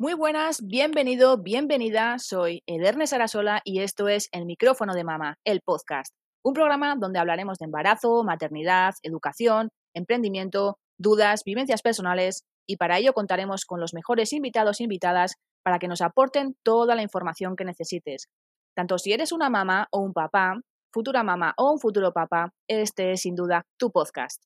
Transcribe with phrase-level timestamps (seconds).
[0.00, 2.20] Muy buenas, bienvenido, bienvenida.
[2.20, 6.14] Soy Ederne Sarasola y esto es El micrófono de mamá, el podcast.
[6.44, 13.12] Un programa donde hablaremos de embarazo, maternidad, educación, emprendimiento, dudas, vivencias personales y para ello
[13.12, 15.34] contaremos con los mejores invitados e invitadas
[15.64, 18.28] para que nos aporten toda la información que necesites.
[18.76, 20.60] Tanto si eres una mamá o un papá,
[20.92, 24.44] futura mamá o un futuro papá, este es sin duda tu podcast.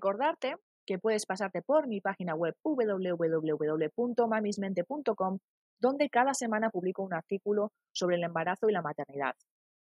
[0.00, 5.38] Recordarte que puedes pasarte por mi página web www.mamismente.com,
[5.78, 9.34] donde cada semana publico un artículo sobre el embarazo y la maternidad.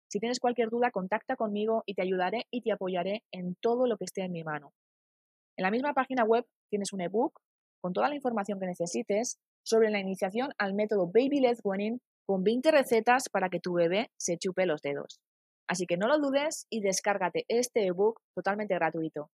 [0.08, 3.96] Si tienes cualquier duda, contacta conmigo y te ayudaré y te apoyaré en todo lo
[3.96, 4.72] que esté en mi mano.
[5.56, 7.38] En la misma página web tienes un ebook
[7.80, 12.42] con toda la información que necesites sobre la iniciación al método Baby Led Weaning con
[12.42, 15.20] 20 recetas para que tu bebé se chupe los dedos.
[15.68, 19.30] Así que no lo dudes y descárgate este ebook totalmente gratuito.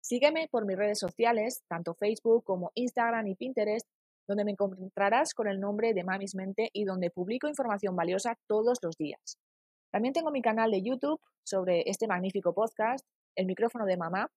[0.00, 3.86] Sígueme por mis redes sociales, tanto Facebook como Instagram y Pinterest,
[4.28, 8.78] donde me encontrarás con el nombre de Mamis Mente y donde publico información valiosa todos
[8.82, 9.38] los días.
[9.90, 14.30] También tengo mi canal de YouTube sobre este magnífico podcast, El micrófono de mamá,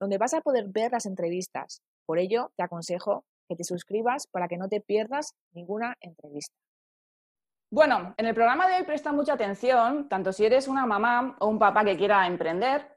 [0.00, 1.82] donde vas a poder ver las entrevistas.
[2.06, 6.54] Por ello, te aconsejo que te suscribas para que no te pierdas ninguna entrevista.
[7.70, 11.48] Bueno, en el programa de hoy presta mucha atención, tanto si eres una mamá o
[11.48, 12.93] un papá que quiera emprender,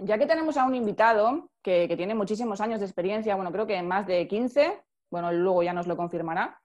[0.00, 3.80] ya que tenemos a un invitado que, tiene muchísimos años de experiencia, bueno, creo que
[3.82, 6.60] más de 15, bueno, luego ya nos lo confirmará.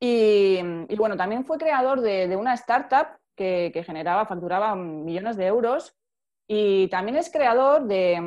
[0.00, 0.60] Y,
[0.96, 5.94] bueno, también fue creador de, una startup que, generaba, facturaba millones de euros
[6.48, 8.18] y también es creador de,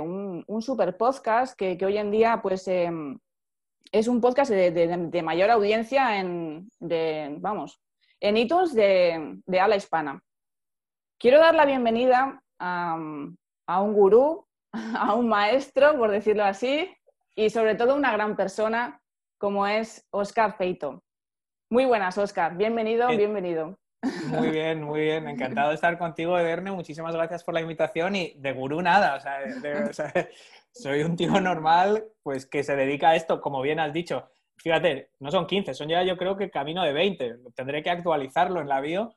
[0.00, 3.18] un, super podcast que, hoy en día pues em,
[3.90, 6.68] es un podcast de, mayor audiencia en,
[7.40, 7.80] vamos,
[8.20, 10.22] en iTunes de, de Ala Hispana.
[11.18, 12.96] Quiero dar la bienvenida a,
[13.66, 16.88] a un gurú, a un maestro, por decirlo así,
[17.34, 19.00] y sobre todo una gran persona
[19.38, 21.02] como es Oscar Feito.
[21.70, 22.56] Muy buenas, Oscar.
[22.56, 23.76] Bienvenido, bienvenido.
[24.28, 25.28] Muy bien, muy bien.
[25.28, 26.70] Encantado de estar contigo, Ederne.
[26.70, 29.20] Muchísimas gracias por la invitación y de gurú nada.
[30.72, 34.28] soy un tío normal pues que se dedica a esto, como bien has dicho.
[34.58, 37.38] Fíjate, no son 15, son ya yo creo que camino de 20.
[37.54, 39.14] Tendré que actualizarlo en la bio,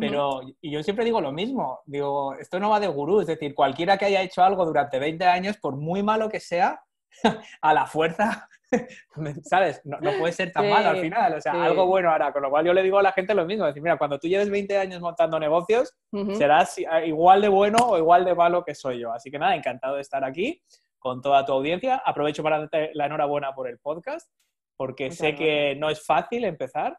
[0.00, 3.54] pero, y yo siempre digo lo mismo, digo, esto no va de gurú, es decir,
[3.54, 6.82] cualquiera que haya hecho algo durante 20 años, por muy malo que sea,
[7.62, 8.48] a la fuerza,
[9.42, 9.80] ¿sabes?
[9.84, 12.66] No, puede ser tan malo al final, o sea, algo bueno hará, con lo cual
[12.66, 15.00] yo le digo a la gente lo mismo, decir, mira, cuando tú lleves 20 años
[15.00, 15.94] montando negocios,
[16.36, 19.12] serás igual de bueno o igual de malo que soy yo.
[19.12, 20.62] Así que nada, encantado de estar aquí
[20.98, 22.02] con toda tu audiencia.
[22.04, 24.30] Aprovecho para darte la enhorabuena por el podcast,
[24.76, 26.98] porque sé que no es fácil empezar,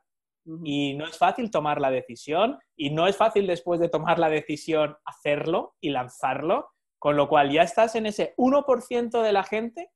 [0.63, 4.29] y no es fácil tomar la decisión y no es fácil después de tomar la
[4.29, 9.91] decisión hacerlo y lanzarlo, con lo cual ya estás en ese 1% de la gente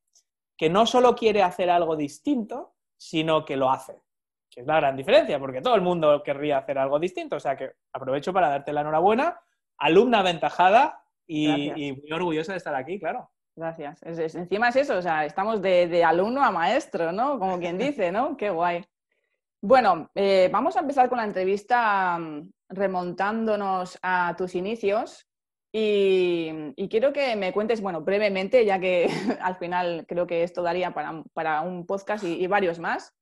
[0.56, 4.02] que no solo quiere hacer algo distinto, sino que lo hace.
[4.50, 7.36] Que es la gran diferencia, porque todo el mundo querría hacer algo distinto.
[7.36, 9.40] O sea que aprovecho para darte la enhorabuena,
[9.78, 13.30] alumna aventajada y, muy orgullosa de estar aquí, claro.
[13.54, 14.02] Gracias.
[14.02, 17.38] encima es eso, o sea, estamos de, de, alumno a maestro, ¿no?
[17.38, 18.36] Como quien dice, ¿no?
[18.36, 18.84] Qué guay.
[19.62, 25.26] Bueno, eh, vamos a empezar con la entrevista mm, remontándonos a tus inicios
[25.72, 29.06] y, quiero que me cuentes, bueno, brevemente, ya que
[29.40, 33.14] al final creo que esto daría para, un podcast y, varios más,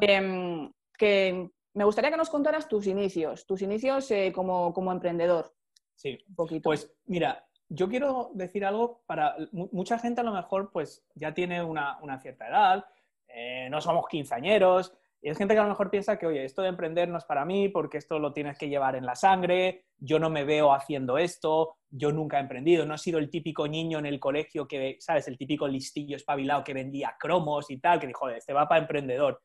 [0.00, 5.52] em, que me gustaría que nos contaras tus inicios, tus inicios eh, como, emprendedor.
[5.96, 6.62] Sí, un poquito.
[6.62, 11.62] Pues mira, yo quiero decir algo para mucha gente a lo mejor pues ya tiene
[11.62, 12.84] una, cierta edad,
[13.26, 16.62] eh, no somos quinceañeros, y es gente que a lo mejor piensa que, oye, esto
[16.62, 19.84] de emprender no es para mí porque esto lo tienes que llevar en la sangre,
[19.96, 23.68] yo no me veo haciendo esto, yo nunca he emprendido, no he sido el típico
[23.68, 25.28] niño en el colegio que, ¿sabes?
[25.28, 28.80] El típico listillo espabilado que vendía cromos y tal, que dijo, joder, este va para
[28.80, 29.40] emprendedor.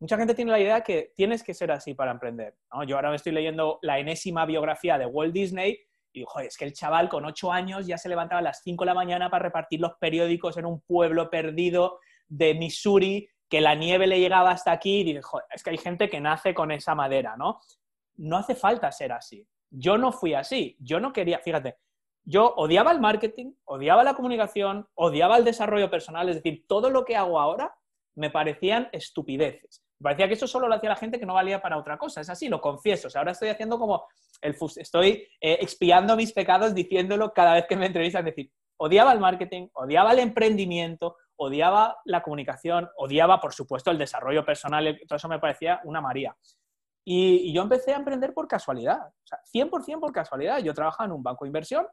[0.00, 2.54] Mucha gente tiene la idea que tienes que ser así para emprender.
[2.72, 2.84] ¿no?
[2.84, 5.78] Yo ahora me estoy leyendo la enésima biografía de Walt Disney
[6.12, 8.62] y digo, joder, es que el chaval con ocho años ya se levantaba a las
[8.62, 11.98] cinco de la mañana para repartir los periódicos en un pueblo perdido
[12.28, 15.78] de Missouri que la nieve le llegaba hasta aquí y dije, joder, es que hay
[15.78, 17.60] gente que nace con esa madera, ¿no?
[18.16, 19.46] No hace falta ser así.
[19.70, 20.76] Yo no fui así.
[20.80, 21.76] Yo no quería, fíjate,
[22.24, 27.04] yo odiaba el marketing, odiaba la comunicación, odiaba el desarrollo personal, es decir, todo lo
[27.06, 27.74] que hago ahora
[28.16, 29.82] me parecían estupideces.
[29.98, 32.20] Me parecía que eso solo lo hacía la gente que no valía para otra cosa.
[32.20, 33.08] Es así, lo confieso.
[33.16, 34.06] ahora estoy haciendo como
[34.42, 38.26] el estoy eh, expiando mis pecados diciéndolo cada vez que me entrevistan.
[38.26, 43.98] Es decir, odiaba el marketing, odiaba el emprendimiento, odiaba la comunicación, odiaba, por supuesto, el
[43.98, 45.00] desarrollo personal.
[45.06, 46.36] Todo eso me parecía una María.
[47.04, 50.58] Y, yo empecé a emprender por casualidad, o sea, 100% por casualidad.
[50.58, 51.86] Yo trabajaba en un banco de inversión,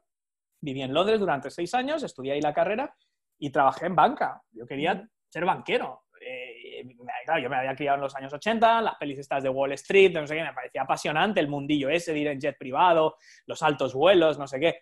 [0.60, 2.94] viví en Londres durante seis años, estudié ahí la carrera
[3.38, 4.42] y trabajé en banca.
[4.50, 6.02] Yo quería ser banquero.
[6.20, 6.84] Eh,
[7.24, 10.12] claro, yo me había criado en los años 80, las pelis estas de Wall Street,
[10.12, 13.16] no sé qué, me parecía apasionante el mundillo ese de ir en jet privado,
[13.46, 14.80] los altos vuelos, no sé qué.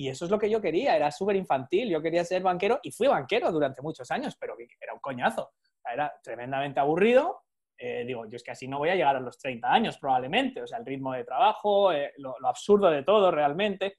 [0.00, 2.90] Y eso es lo que yo quería, era súper infantil, yo quería ser banquero y
[2.90, 5.50] fui banquero durante muchos años, pero era un coñazo.
[5.84, 7.42] Era tremendamente aburrido.
[7.76, 10.62] Eh, digo, yo es que así no voy a llegar a los 30 años probablemente,
[10.62, 13.98] o sea, el ritmo de trabajo, eh, lo, absurdo de todo realmente.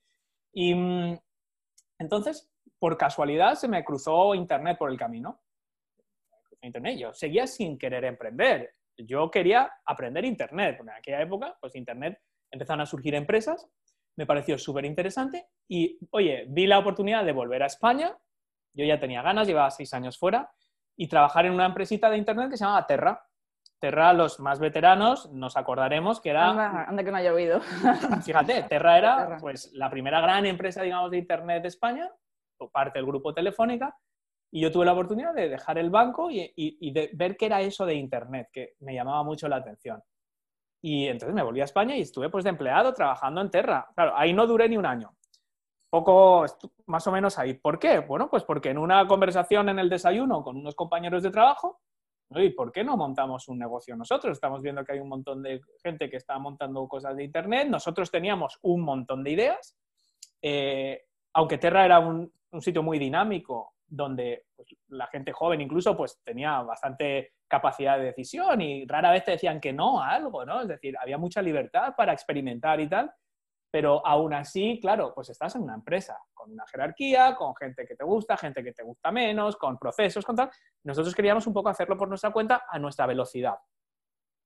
[0.52, 1.20] Y mm,
[2.00, 5.40] entonces, por casualidad, se me cruzó Internet por el camino.
[6.64, 8.74] Internet, yo seguía sin querer emprender.
[8.98, 10.80] Yo quería aprender Internet.
[10.82, 12.20] En aquella época, pues Internet
[12.50, 13.70] empezaron a surgir empresas,
[14.22, 18.16] me pareció súper interesante y, oye, vi la oportunidad de volver a España.
[18.74, 20.52] Yo ya tenía ganas, llevaba seis años fuera
[20.96, 23.26] y trabajar en una empresita de Internet que se llamaba Terra.
[23.80, 26.86] Terra, los más veteranos, nos acordaremos que era...
[26.88, 27.62] Anda, que no haya oído.
[28.24, 32.12] Fíjate, Terra era pues la primera gran empresa, digamos, de Internet de España,
[32.72, 33.98] parte del grupo Telefónica,
[34.52, 37.88] y yo tuve la oportunidad de dejar el banco y, de ver qué era eso
[37.88, 40.04] de Internet, que me llamaba mucho la atención.
[40.82, 43.88] Y entonces me volví a España y estuve pues de empleado trabajando en Terra.
[43.96, 45.16] Claro, ahí no duré ni un año.
[45.90, 46.46] Poco,
[46.88, 47.54] más o menos ahí.
[47.54, 48.00] ¿Por qué?
[48.00, 51.82] Bueno, pues porque en una conversación en el desayuno con unos compañeros de trabajo,
[52.30, 54.34] ¿y por qué no montamos un negocio nosotros?
[54.34, 57.68] Estamos viendo que hay un montón de gente que está montando cosas de Internet.
[57.68, 59.78] Nosotros teníamos un montón de ideas.
[60.42, 65.96] Eh, aunque Terra era un, un sitio muy dinámico donde pues, la gente joven incluso
[65.96, 70.46] pues tenía bastante capacidad de decisión y rara vez te decían que no a algo,
[70.46, 70.62] ¿no?
[70.62, 73.12] Es decir, había mucha libertad para experimentar y tal,
[73.72, 77.96] pero aún así, claro, pues estás en una empresa con una jerarquía, con gente que
[77.96, 80.50] te gusta, gente que te gusta menos, con procesos, con tal.
[80.84, 83.56] Nosotros queríamos un poco hacerlo por nuestra cuenta a nuestra velocidad.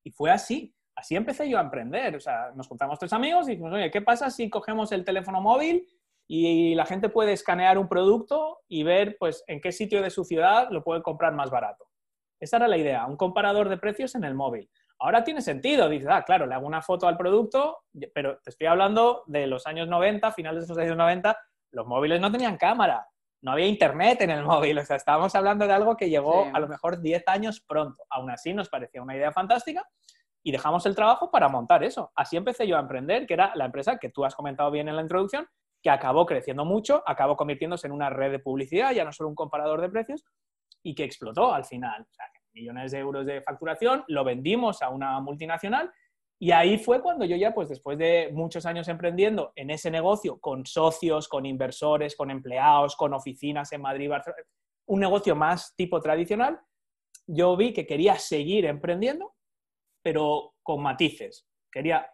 [0.03, 0.75] Y fue así.
[0.95, 2.15] Así empecé yo a emprender.
[2.15, 5.41] O sea, nos juntamos tres amigos y dijimos, oye, ¿qué pasa si cogemos el teléfono
[5.41, 5.87] móvil
[6.27, 10.23] y la gente puede escanear un producto y ver pues, en qué sitio de su
[10.23, 11.85] ciudad lo puede comprar más barato.
[12.39, 14.69] Esa era la idea, un comparador de precios en el móvil.
[14.99, 17.79] Ahora tiene sentido, dices, ah, claro, le hago una foto al producto,
[18.13, 21.37] pero te estoy hablando de los años 90, finales de los años 90,
[21.71, 23.05] los móviles no tenían cámara,
[23.41, 26.59] no había internet en el móvil, o sea, estábamos hablando de algo que llegó a
[26.59, 28.03] lo mejor 10 años pronto.
[28.09, 29.87] Aún así nos parecía una idea fantástica
[30.41, 32.11] y dejamos el trabajo para montar eso.
[32.15, 34.95] Así empecé yo a emprender, que era la empresa que tú has comentado bien en
[34.95, 35.47] la introducción,
[35.85, 39.35] que acabó creciendo mucho, acabó convirtiéndose en una red de publicidad, ya no solo un
[39.35, 40.25] comparador de precios,
[40.81, 42.07] y que explotó al final.
[42.53, 45.93] Millones de euros de facturación, lo vendimos a una multinacional
[46.39, 50.39] y ahí fue cuando yo ya, pues después de muchos años emprendiendo en ese negocio,
[50.39, 54.41] con socios, con inversores, con empleados, con oficinas en Madrid, Barcelona,
[54.87, 56.59] un negocio más tipo tradicional,
[57.27, 59.35] yo vi que quería seguir emprendiendo,
[60.01, 61.45] pero con matices.
[61.71, 62.11] Quería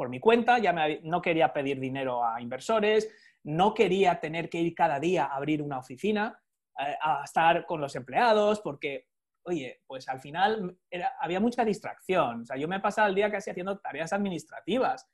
[0.00, 3.06] por mi cuenta, ya no quería pedir dinero a inversores,
[3.44, 6.40] no quería tener que ir cada día a abrir una oficina,
[6.78, 9.08] eh, a estar con los empleados, porque,
[9.42, 10.74] oye, pues al final
[11.20, 12.40] había mucha distracción.
[12.40, 15.06] O sea, yo me pasaba el día casi haciendo tareas administrativas.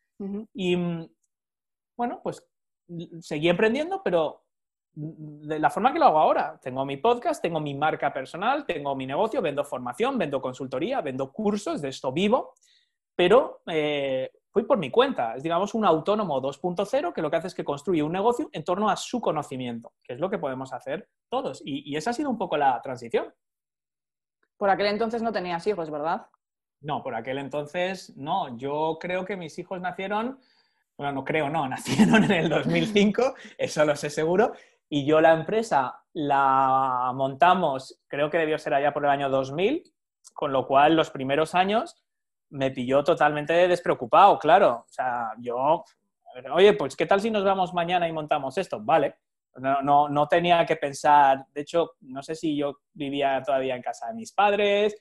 [0.55, 1.09] Y, mm,
[1.97, 2.47] bueno, pues
[3.23, 4.45] seguí emprendiendo, pero
[4.95, 6.61] de la forma que lo hago ahora.
[6.63, 11.33] Tengo mi podcast, tengo mi marca personal, tengo mi negocio, vendo formación, vendo consultoría, vendo
[11.33, 12.55] cursos, de esto vivo,
[13.17, 15.35] pero eh, fui por mi cuenta.
[15.35, 18.65] Es, digamos, un autónomo 2.0 que lo que hace es que construye un negocio en
[18.65, 21.61] torno a su conocimiento, que es lo que podemos hacer todos.
[21.63, 23.35] Y, esa ha sido un poco la transición.
[24.57, 26.29] Por aquel entonces no tenías hijos, ¿verdad?
[26.81, 28.57] No, por aquel entonces no.
[28.57, 30.41] Yo creo que mis hijos nacieron,
[30.97, 34.55] bueno, no creo, no, nacieron en el 2005, eso lo sé seguro.
[34.89, 39.83] Y yo la empresa la montamos, creo que debió ser allá por el año 2000,
[40.33, 42.06] con lo cual los primeros años
[42.51, 44.85] me pilló totalmente despreocupado, claro.
[44.89, 45.85] O sea, yo,
[46.53, 48.81] oye, pues ¿qué tal si nos vamos mañana y montamos esto?
[48.81, 49.17] Vale.
[49.57, 53.81] No, no, no tenía que pensar, de hecho, no sé si yo vivía todavía en
[53.81, 54.95] casa de mis padres,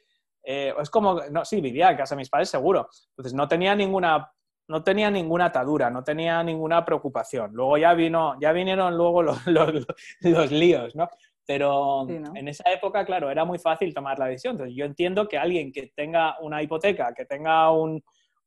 [0.45, 2.87] eh, es como, no, sí, vivía en casa de mis padres seguro.
[3.09, 4.31] Entonces no tenía ninguna,
[4.67, 7.51] no tenía ninguna atadura, no tenía ninguna preocupación.
[7.53, 9.85] Luego ya vino, ya vinieron luego los, los,
[10.21, 11.09] los líos, ¿no?
[11.47, 14.53] Pero en esa época, claro, era muy fácil tomar la decisión.
[14.53, 17.69] Entonces, yo entiendo que alguien que tenga una hipoteca, que tenga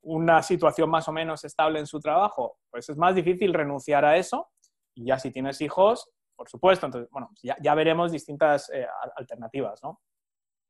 [0.02, 4.16] una situación más o menos estable en su trabajo, pues es más difícil renunciar a
[4.16, 4.48] eso.
[4.94, 8.86] Y ya si tienes hijos, por supuesto, entonces, bueno, ya, veremos distintas eh,
[9.16, 10.00] alternativas, ¿no?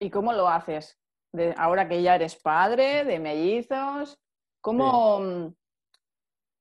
[0.01, 0.99] ¿Y cómo lo haces?
[1.33, 4.19] De, ahora que ya eres padre de mellizos,
[4.63, 5.53] ¿cómo,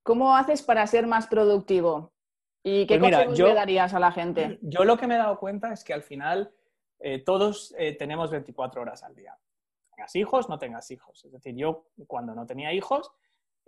[0.04, 2.14] ¿cómo haces para ser más productivo?
[2.70, 4.60] ¿Y qué pues consejos le darías a la gente?
[4.62, 6.52] Yo lo que me he dado cuenta es que al final
[7.00, 9.38] eh, todos eh, tenemos 24 horas al día.
[9.96, 11.24] Tengas hijos, no tengas hijos.
[11.24, 13.10] Es decir, yo cuando no tenía hijos,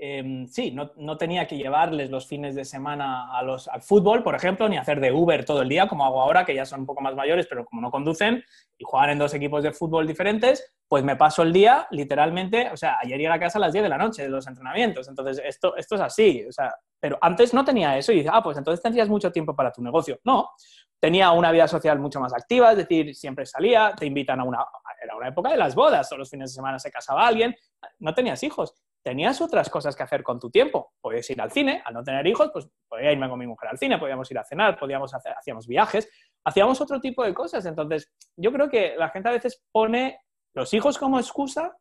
[0.01, 4.77] Em, sí, no, tenía que llevarles los fines de semana al fútbol, por ejemplo, ni
[4.77, 7.15] hacer de Uber todo el día, como hago ahora, que ya son un poco más
[7.15, 8.41] mayores, pero como no conducen
[8.77, 12.77] y juegan en dos equipos de fútbol diferentes, pues me paso el día literalmente, o
[12.77, 15.41] sea, ayer llegué a casa a las 10 de la noche de los entrenamientos, entonces
[15.46, 18.58] esto, esto es así, o sea, pero antes no tenía eso y dice, ah, pues
[18.58, 20.18] entonces tendrías mucho tiempo para tu negocio.
[20.24, 20.51] No,
[20.98, 24.65] tenía una vida social mucho más activa, es decir, siempre salía, te invitan a una,
[25.03, 27.53] era una época de las bodas, todos los fines de semana se casaba alguien,
[28.00, 28.74] no tenías hijos,
[29.10, 30.94] tenías otras cosas que hacer con tu tiempo.
[31.01, 33.78] Podías ir al cine, al no tener hijos, pues podía irme con mi mujer al
[33.80, 36.08] cine, podíamos ir a cenar, podíamos hacer, hacíamos viajes,
[36.44, 37.66] hacíamos otro tipo de cosas.
[37.66, 40.20] Entonces, yo creo que la gente a veces pone
[40.54, 41.75] los hijos como excusa,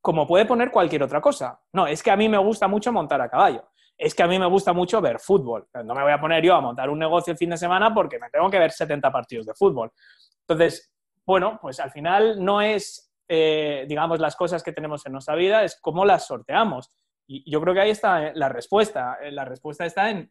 [0.00, 1.60] como puede poner cualquier otra cosa.
[1.72, 3.70] No, es que a mí me gusta mucho montar a caballo.
[3.96, 5.68] Es que a mí me gusta mucho ver fútbol.
[5.84, 8.18] No me voy a poner yo a montar un negocio el fin de semana porque
[8.18, 9.92] me tengo que ver 70 partidos de fútbol.
[10.40, 10.92] Entonces,
[11.24, 15.64] bueno, pues al final no es eh, digamos, las cosas que tenemos en nuestra vida,
[15.64, 16.92] es cómo las sorteamos.
[17.26, 19.18] Y yo creo que ahí está eh, la respuesta.
[19.22, 20.30] Eh, la respuesta está en,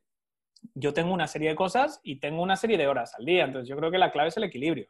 [0.75, 3.45] yo tengo una serie de cosas y tengo una serie de horas al día.
[3.45, 4.87] Entonces yo creo que la clave es el equilibrio.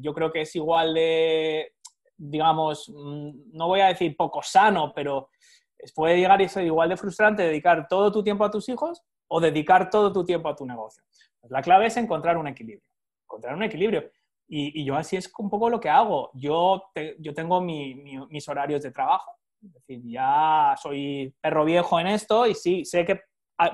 [0.00, 1.72] yo creo que es igual de,
[2.16, 5.30] digamos, mm, no voy a decir poco sano, pero
[5.94, 9.40] puede llegar y ser igual de frustrante dedicar todo tu tiempo a tus hijos o
[9.40, 11.02] dedicar todo tu tiempo a tu negocio.
[11.40, 12.88] Pues la clave es encontrar un equilibrio.
[13.24, 14.10] Encontrar un equilibrio.
[14.48, 16.30] Y, yo así es un poco lo que hago.
[16.34, 19.32] Yo, yo tengo mis horarios de trabajo.
[19.62, 23.20] Es decir, ya soy perro viejo en esto y sí, sé que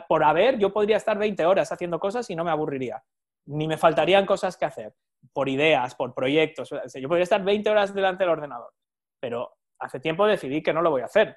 [0.08, 3.02] por haber yo podría estar 20 horas haciendo cosas y no me aburriría.
[3.46, 4.94] Ni me faltarían cosas que hacer,
[5.32, 6.70] por ideas, por proyectos.
[6.70, 8.72] yo podría estar 20 horas delante del ordenador,
[9.20, 11.36] pero hace tiempo decidí que no lo voy a hacer.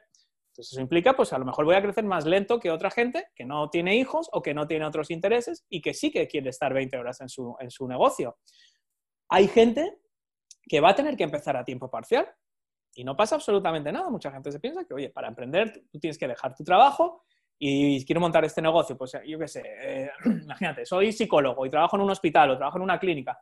[0.51, 3.27] Entonces eso implica, pues a lo mejor voy a crecer más lento que otra gente
[3.35, 6.49] que no tiene hijos o que no tiene otros intereses y que sí que quiere
[6.49, 8.37] estar 20 horas en su, en su negocio.
[9.29, 9.99] Hay gente
[10.67, 12.27] que va a tener que empezar a tiempo parcial
[12.93, 14.09] y no pasa absolutamente nada.
[14.09, 17.23] Mucha gente se piensa que, oye, para emprender tú tienes que dejar tu trabajo
[17.59, 18.97] y quiero montar este negocio.
[18.97, 22.77] Pues yo qué sé, eh, imagínate, soy psicólogo y trabajo en un hospital o trabajo
[22.77, 23.39] en una clínica.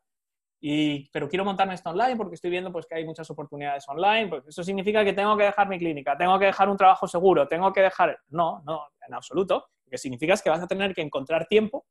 [0.61, 4.27] Y, pero quiero montarme esto online porque estoy viendo pues, que hay muchas oportunidades online.
[4.27, 7.47] Pues eso significa que tengo que dejar mi clínica, tengo que dejar un trabajo seguro,
[7.47, 8.17] tengo que dejar...
[8.29, 9.69] No, no, en absoluto.
[9.85, 11.85] Lo que significa es que vas a tener que encontrar tiempo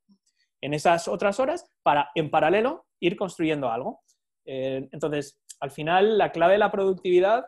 [0.61, 4.01] en esas otras horas para, en paralelo, ir construyendo algo.
[4.45, 7.45] Eh, entonces, al final, la clave de la productividad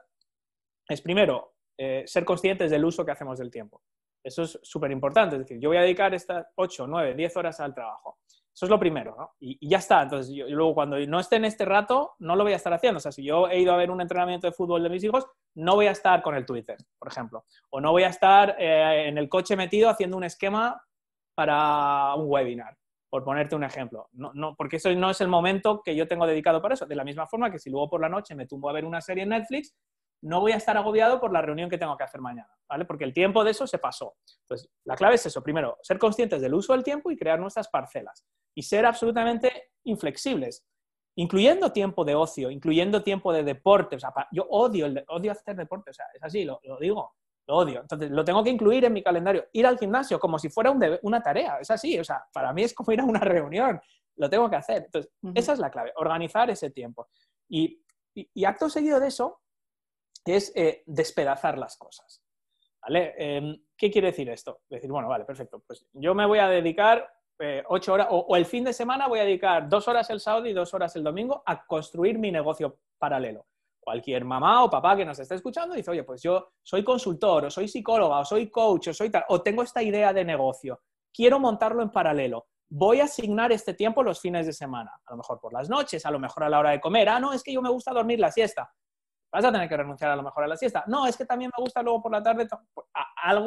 [0.88, 3.82] es, primero, eh, ser conscientes del uso que hacemos del tiempo.
[4.24, 5.36] Eso es súper importante.
[5.36, 8.20] Es decir, yo voy a dedicar estas 8, 9, 10 horas al trabajo.
[8.54, 9.36] Eso es lo primero, ¿no?
[9.40, 10.02] Y, ya está.
[10.02, 12.98] Entonces, yo, luego cuando no esté en este rato, no lo voy a estar haciendo.
[12.98, 15.28] O sea, si yo he ido a ver un entrenamiento de fútbol de mis hijos,
[15.56, 17.46] no voy a estar con el Twitter, por ejemplo.
[17.70, 20.82] O no voy a estar eh, en el coche metido haciendo un esquema
[21.36, 22.76] para un webinar
[23.10, 24.10] por ponerte un ejemplo.
[24.14, 26.86] No, no, porque eso no es el momento que yo tengo dedicado para eso.
[26.86, 29.02] De la misma forma que si luego por la noche me tumbo a ver una
[29.02, 29.76] serie en Netflix,
[30.22, 32.86] no voy a estar agobiado por la reunión que tengo que hacer mañana, ¿vale?
[32.86, 34.16] Porque el tiempo de eso se pasó.
[34.42, 35.44] Entonces, la clave es eso.
[35.44, 38.26] Primero, ser conscientes del uso del tiempo y crear nuestras parcelas.
[38.56, 40.66] Y ser absolutamente inflexibles,
[41.16, 43.98] incluyendo tiempo de ocio, incluyendo tiempo de deporte.
[44.32, 47.14] Yo odio, el, odio hacer deporte, o sea, es así, lo digo
[47.48, 47.82] lo odio.
[47.82, 49.48] Entonces, lo tengo que incluir en mi calendario.
[49.54, 51.60] Ir al gimnasio como si fuera una tarea.
[51.60, 53.80] Es así, o sea, para mí es como ir a una reunión.
[54.18, 54.84] Lo tengo que hacer.
[54.86, 57.08] Entonces, esa es la clave, organizar ese tiempo.
[57.50, 57.82] Y,
[58.46, 59.42] acto seguido de eso
[60.26, 62.22] es eh, despedazar las cosas.
[62.82, 63.14] ¿Vale?
[63.18, 64.62] Em, ¿Qué quiere decir esto?
[64.70, 65.64] Decir, bueno, vale, perfecto.
[65.66, 69.20] Pues yo me voy a dedicar eh, ocho horas, o, el fin de semana voy
[69.20, 72.80] a dedicar dos horas el sábado y dos horas el domingo a construir mi negocio
[72.98, 73.46] paralelo
[73.88, 77.50] cualquier mamá o papá que nos esté escuchando dice, oye, pues yo soy consultor, o
[77.50, 80.82] soy psicóloga, o soy coach, o soy tal, o tengo esta idea de negocio,
[81.14, 82.48] quiero montarlo en paralelo.
[82.70, 86.06] Voy a asignar este tiempo los fines de semana, a lo mejor por las noches,
[86.06, 87.08] a lo mejor a la hora de comer.
[87.08, 88.70] Ah, no, es que yo me gusta dormir la siesta.
[89.32, 90.84] Vas a tener que renunciar a lo mejor a la siesta.
[90.88, 92.46] No, es que también me gusta luego por la tarde.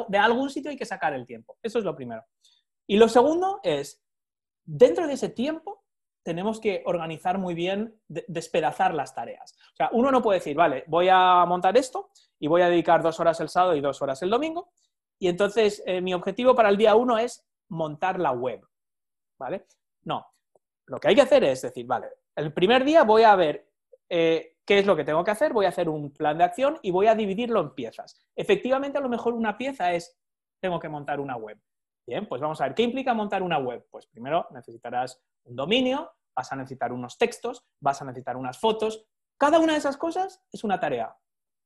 [0.07, 1.59] de algún sitio hay que sacar el tiempo.
[1.61, 2.23] Eso es lo primero.
[2.87, 4.03] Y lo segundo es,
[4.65, 5.80] dentro de ese tiempo,
[6.23, 9.55] tenemos que organizar muy bien, despedazar las tareas.
[9.73, 12.09] O sea, uno no puede decir, vale, voy a montar esto
[12.39, 14.71] y voy a dedicar dos horas el sábado y dos horas el domingo.
[15.19, 18.61] Y entonces eh, mi objetivo para el día uno es montar la web.
[19.39, 19.65] ¿Vale?
[20.03, 20.25] No.
[20.85, 23.67] Lo que hay que hacer es decir, vale, el primer día voy a ver
[24.09, 26.77] eh, qué es lo que tengo que hacer, voy a hacer un plan de acción
[26.81, 28.27] y voy a dividirlo en piezas.
[28.35, 30.17] Efectivamente, a lo mejor una pieza es,
[30.59, 31.57] tengo que montar una web.
[32.11, 33.87] Bien, pues vamos a ver, ¿qué implica montar una web?
[33.89, 39.05] Pues primero necesitarás un dominio, vas a necesitar unos textos, vas a necesitar unas fotos.
[39.37, 41.15] Cada una de esas cosas es una tarea.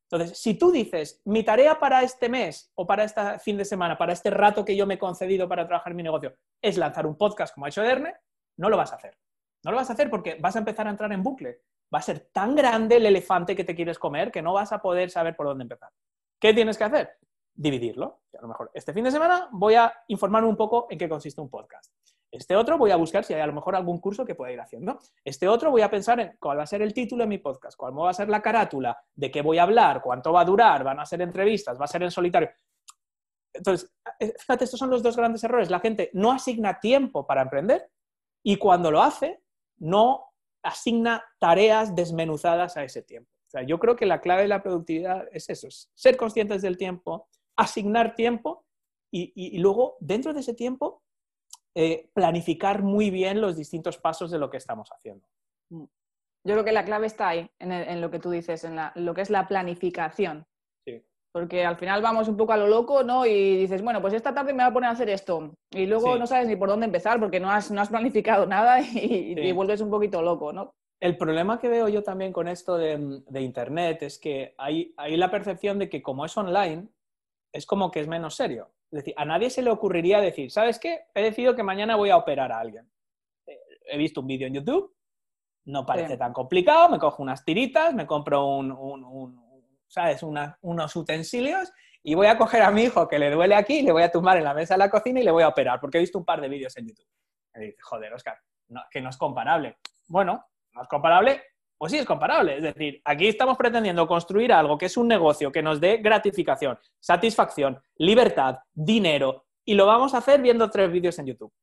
[0.08, 3.98] Entonces, si tú dices, mi tarea para este mes o para este fin de semana,
[3.98, 7.08] para este rato que yo me he concedido para trabajar en mi negocio, es lanzar
[7.08, 8.14] un podcast como ha hecho Erne,
[8.58, 9.18] no lo vas a hacer.
[9.64, 11.62] No lo vas a hacer porque vas a empezar a entrar en bucle.
[11.92, 14.80] Va a ser tan grande el elefante que te quieres comer que no vas a
[14.80, 15.90] poder saber por dónde empezar.
[16.40, 17.18] ¿Qué tienes que hacer?
[17.56, 18.22] Dividirlo.
[18.38, 21.40] A lo mejor este fin de semana voy a informarme un poco en qué consiste
[21.42, 21.92] un podcast.
[22.32, 24.60] Este otro voy a buscar si hay a lo mejor algún curso que pueda ir
[24.60, 25.00] haciendo.
[25.24, 27.78] Este otro voy a pensar en cuál va a ser el título de mi podcast,
[27.78, 30.84] cuál va a ser la carátula, de qué voy a hablar, cuánto va a durar,
[30.84, 32.50] van a ser entrevistas, va a ser en solitario.
[33.54, 35.70] Entonces, eh, fíjate, estos son los dos grandes errores.
[35.70, 37.90] La gente no asigna tiempo para emprender
[38.44, 39.42] y cuando lo hace,
[39.78, 40.26] no
[40.62, 43.32] asigna tareas desmenuzadas a ese tiempo.
[43.48, 46.78] O sea, yo creo que la clave de la productividad es eso, ser conscientes del
[46.78, 48.66] tiempo, asignar tiempo
[49.12, 51.02] y luego, dentro de ese tiempo,
[51.78, 55.28] eh, planificar muy bien los distintos pasos de lo que estamos haciendo.
[55.70, 55.84] Mm.
[56.46, 59.22] Yo creo que la clave está ahí, en, lo que tú dices, en, lo que
[59.22, 60.46] es la planificación.
[61.34, 63.26] Porque al final vamos un poco a lo loco, ¿no?
[63.26, 65.54] Y dices, bueno, pues esta tarde me voy a poner a hacer esto.
[65.72, 68.80] Y luego no sabes ni por dónde empezar porque no has, no has planificado nada
[68.80, 70.74] y, vuelves un poquito loco, ¿no?
[71.02, 75.30] El problema que veo yo también con esto de, Internet es que hay, hay, la
[75.30, 76.88] percepción de que como es online,
[77.56, 78.70] es como que es menos serio.
[78.92, 81.06] Es decir, a nadie se le ocurriría decir, ¿sabes qué?
[81.14, 82.92] He decidido que mañana voy a operar a alguien.
[83.48, 83.58] Eh,
[83.88, 84.94] he visto un vídeo en YouTube,
[85.66, 89.40] no parece tan complicado, me cojo unas tiritas, me compro un,
[89.88, 90.22] ¿sabes?
[90.22, 91.72] unos utensilios
[92.04, 94.38] y voy a coger a mi hijo que le duele aquí, le voy a tumbar
[94.38, 96.26] en la mesa de la cocina y le voy a operar, porque he visto un
[96.26, 97.08] par de vídeos en YouTube.
[97.56, 98.38] Dice, joder, Oscar,
[98.92, 99.78] que no es comparable.
[100.08, 101.42] Bueno, no es comparable
[101.78, 102.58] pues sí, es comparable.
[102.58, 106.80] Es decir, aquí estamos pretendiendo construir algo que es un negocio que nos dé gratificación,
[107.00, 111.54] satisfacción, libertad, dinero, y lo vamos a hacer viendo tres vídeos en YouTube.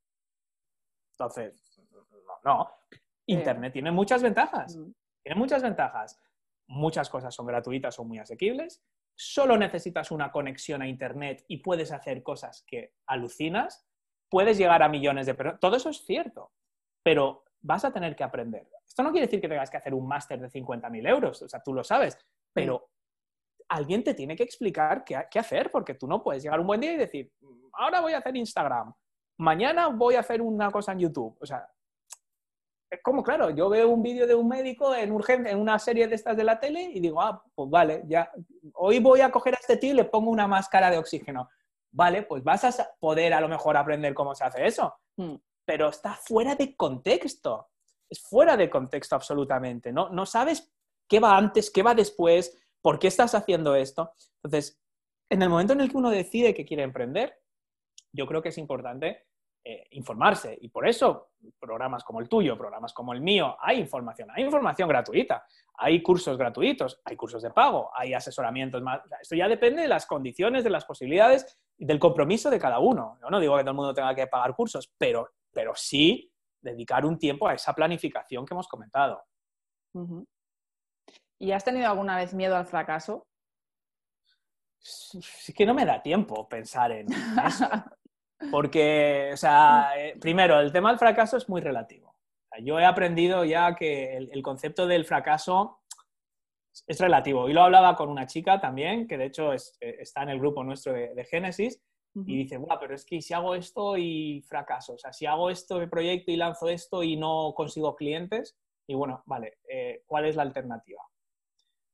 [1.16, 2.70] Entonces, no, no.
[3.26, 4.76] Internet tiene muchas ventajas.
[5.22, 6.20] Tiene muchas ventajas.
[6.66, 8.82] Muchas cosas son gratuitas o muy asequibles.
[9.14, 13.86] Solo necesitas una conexión a Internet y puedes hacer cosas que alucinas.
[14.28, 15.60] Puedes llegar a millones de personas.
[15.60, 16.50] Todo eso es cierto.
[17.04, 18.68] Pero vas a tener que aprender.
[18.92, 21.62] Esto no quiere decir que tengas que hacer un máster de 50.000 euros, o sea,
[21.62, 22.18] tú lo sabes,
[22.52, 22.90] pero
[23.70, 26.92] alguien te tiene que explicar qué, hacer, porque tú no puedes llegar un buen día
[26.92, 27.32] y decir,
[27.72, 28.92] ahora voy a hacer Instagram,
[29.38, 31.38] mañana voy a hacer una cosa en YouTube.
[31.40, 31.66] O sea,
[32.90, 36.06] es como, claro, yo veo un vídeo de un médico en, urgente, en una serie
[36.06, 38.30] de estas de la tele y digo, ah, pues vale, ya,
[38.74, 41.48] hoy voy a coger a este tío y le pongo una máscara de oxígeno.
[41.92, 45.36] Vale, pues vas a poder a lo mejor aprender cómo se hace eso, hmm.
[45.64, 47.71] pero está fuera de contexto
[48.12, 50.10] es fuera de contexto absolutamente, ¿no?
[50.10, 50.70] No sabes
[51.08, 54.12] qué va antes, qué va después, por qué estás haciendo esto.
[54.42, 54.78] Entonces,
[55.30, 57.40] en el momento en el que uno decide que quiere emprender,
[58.12, 59.24] yo creo que es importante
[59.64, 60.58] eh, informarse.
[60.60, 64.90] Y por eso programas como el tuyo, programas como el mío, hay información, hay información
[64.90, 69.00] gratuita, hay cursos gratuitos, hay cursos de pago, hay asesoramientos más.
[69.22, 73.16] Esto ya depende de las condiciones, de las posibilidades y del compromiso de cada uno.
[73.22, 76.31] Yo no digo que todo el mundo tenga que pagar cursos, pero, pero sí
[76.62, 79.22] dedicar un tiempo a esa planificación que hemos comentado.
[81.38, 83.26] ¿Y has tenido alguna vez miedo al fracaso?
[84.80, 87.66] Es que no me da tiempo pensar en eso.
[88.50, 92.16] Porque, o sea, eh, primero, el tema del fracaso es muy relativo.
[92.60, 95.82] yo he aprendido ya que el, concepto del fracaso
[96.86, 97.48] es relativo.
[97.48, 100.64] Y lo hablaba con una chica también, que de hecho eh, está en el grupo
[100.64, 101.80] nuestro de, de Génesis,
[102.14, 105.48] y dice, bueno, pero es que si hago esto y fracaso, o sea, si hago
[105.48, 110.26] esto de proyecto y lanzo esto y no consigo clientes, y bueno, vale, eh, ¿cuál
[110.26, 111.02] es la alternativa?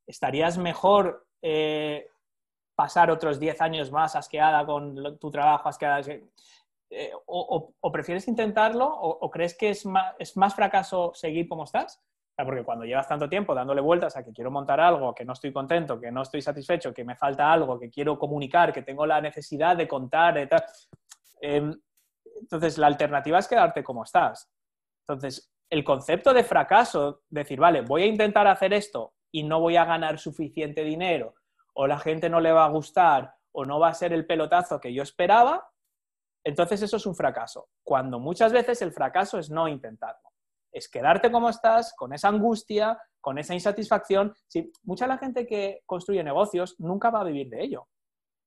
[0.07, 2.11] ¿Estarías mejor eh,
[2.74, 6.00] pasar otros 10 años más asqueada con tu trabajo, asqueada?
[6.90, 12.02] Eh, o, prefieres intentarlo o, crees que es más, es más fracaso seguir como estás?
[12.44, 15.53] Porque cuando llevas tanto tiempo dándole vueltas a que quiero montar algo, que no estoy
[15.53, 19.20] contento, que no estoy satisfecho, que me falta algo, que quiero comunicar, que tengo la
[19.20, 20.64] necesidad de contar, tal,
[21.40, 21.74] em,
[22.40, 24.48] entonces la alternativa es quedarte como estás.
[25.07, 29.77] Entonces, el concepto de fracaso, decir, vale, voy a intentar hacer esto y no voy
[29.77, 31.35] a ganar suficiente dinero,
[31.74, 34.81] o la gente no le va a gustar, o no va a ser el pelotazo
[34.81, 35.68] que yo esperaba,
[36.44, 37.68] entonces eso es un fracaso.
[37.83, 40.29] Cuando muchas veces el fracaso es no intentarlo
[40.72, 44.35] es quedarte como estás, con esa angustia, con esa insatisfacción.
[44.46, 47.88] Sí, mucha la gente que construye negocios nunca va a vivir de ello.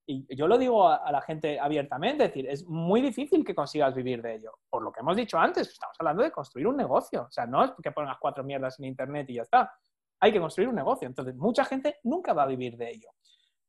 [0.07, 3.93] Y yo lo digo a, la gente abiertamente, es decir, es muy difícil que consigas
[3.93, 4.51] vivir de ello.
[4.69, 7.23] Por lo que hemos dicho antes, estamos hablando de construir un negocio.
[7.23, 9.71] O sea, no es que pongas cuatro mierdas en Internet y ya está.
[10.19, 11.07] Hay que construir un negocio.
[11.07, 13.09] Entonces, mucha gente nunca va a vivir de ello.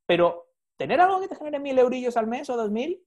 [0.06, 3.00] Pero tener algo que te genere mil eurillos al mes o dos mil,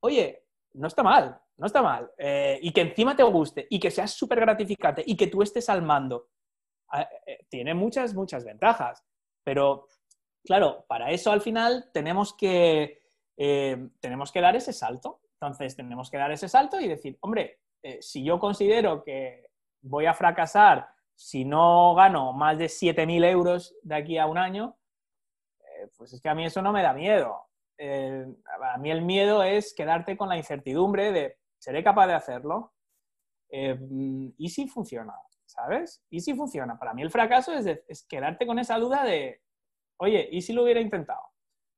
[0.00, 0.44] oye,
[0.74, 2.10] no está mal, no está mal.
[2.16, 5.68] Eh, y que encima te guste y que sea súper gratificante y que tú estés
[5.68, 6.28] al mando,
[7.26, 9.04] eh, tiene muchas, muchas ventajas.
[9.44, 9.86] Pero,
[10.44, 13.02] claro, para eso al final tenemos que,
[13.36, 15.20] eh, tenemos que dar ese salto.
[15.34, 17.60] Entonces, tenemos que dar ese salto y decir, hombre,
[18.00, 19.46] si yo considero que
[19.80, 24.76] voy a fracasar si no gano más de 7.000 euros de aquí a un año,
[25.96, 27.49] pues es que a mí eso no me da miedo.
[27.80, 32.72] A mí el miedo es quedarte con la incertidumbre de, ¿seré capaz de hacerlo?
[33.50, 35.14] ¿Y si funciona?
[35.50, 36.02] ¿sabes?
[36.10, 36.78] ¿Y si funciona?
[36.78, 39.42] Para mí el fracaso es, quedarte con esa duda de,
[39.98, 41.22] oye, ¿y si lo hubiera intentado?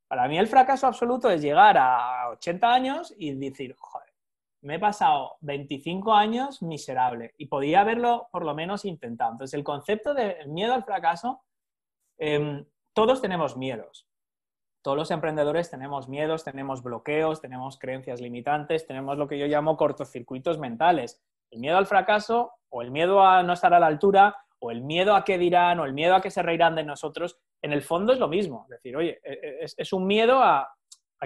[0.09, 4.13] Para mí el fracaso absoluto es llegar a 80 años y decir, joder,
[4.61, 9.33] me he pasado 25 años miserable y podía haberlo por lo menos intentado.
[9.33, 11.43] Entonces el concepto del miedo al fracaso,
[12.19, 14.07] em, todos tenemos miedos.
[14.83, 19.77] Todos los emprendedores tenemos miedos, tenemos bloqueos, tenemos creencias limitantes, tenemos lo que yo llamo
[19.77, 21.23] cortocircuitos mentales.
[21.53, 24.83] El miedo al fracaso o el miedo a no estar a la altura o el
[24.83, 27.83] miedo a qué dirán o el miedo a que se reirán de nosotros, en el
[27.83, 28.65] fondo es lo mismo.
[28.65, 30.73] Es decir, oye, e, e, es, un miedo a,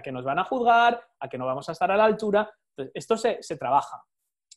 [0.02, 2.50] que nos van a juzgar, a que no vamos a estar a la altura.
[2.92, 4.02] esto se, trabaja.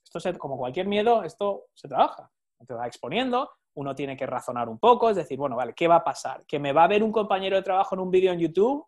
[0.04, 2.30] Esto se, como cualquier miedo, esto se trabaja.
[2.68, 5.96] Te va exponiendo, uno tiene que razonar un poco, es decir, bueno, vale, ¿qué va
[5.96, 6.46] a pasar?
[6.46, 8.86] ¿Que me va a ver un compañero de trabajo en un vídeo en YouTube?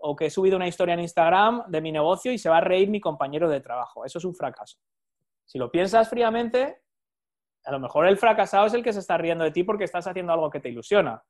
[0.00, 2.60] ¿O que he subido una historia en Instagram de mi negocio y se va a
[2.60, 4.04] reír mi compañero de trabajo?
[4.04, 4.78] Eso es un fracaso.
[5.44, 6.82] Si lo piensas fríamente,
[7.64, 10.06] a lo mejor el fracasado es el que se está riendo de ti porque estás
[10.06, 11.22] haciendo algo que te ilusiona.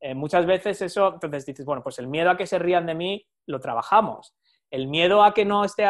[0.00, 2.94] Eh, muchas veces eso, entonces dices, bueno, pues el miedo a que se rían de
[2.94, 4.34] mí lo trabajamos.
[4.70, 5.84] El miedo a que no esté,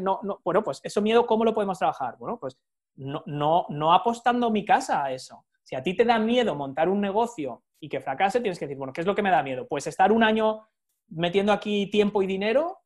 [0.00, 2.16] no, bueno, pues eso miedo, ¿cómo lo podemos trabajar?
[2.18, 2.58] Bueno, pues
[2.96, 5.44] no, no, no apostando mi casa a eso.
[5.62, 8.78] Si a ti te da miedo montar un negocio y que fracase, tienes que decir,
[8.78, 9.66] bueno, ¿qué es lo que me da miedo?
[9.68, 10.66] Pues estar un año
[11.08, 12.78] metiendo aquí tiempo y dinero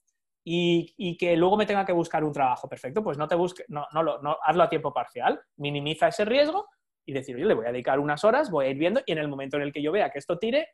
[0.44, 2.68] y, que luego me tenga que buscar un trabajo.
[2.68, 6.68] Perfecto, pues no te busque, no, no, hazlo a tiempo parcial, minimiza ese riesgo
[7.04, 9.18] y decir, oye, le voy a dedicar unas horas, voy a ir viendo y en
[9.18, 10.68] el momento en el que yo vea que esto tire,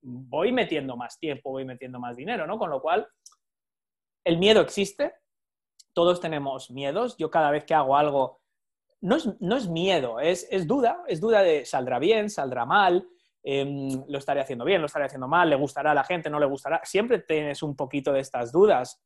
[0.00, 2.58] voy metiendo más tiempo, voy metiendo más dinero, ¿no?
[2.58, 3.06] Con lo cual,
[4.24, 5.14] el miedo existe,
[5.92, 8.40] todos tenemos miedos, yo cada vez que hago algo,
[9.00, 13.08] no es, no es miedo, es, es, duda, es duda de saldrá bien, saldrá mal,
[13.42, 16.38] em, lo estaré haciendo bien, lo estaré haciendo mal, le gustará a la gente, no
[16.38, 19.00] le gustará, siempre tienes un poquito de estas dudas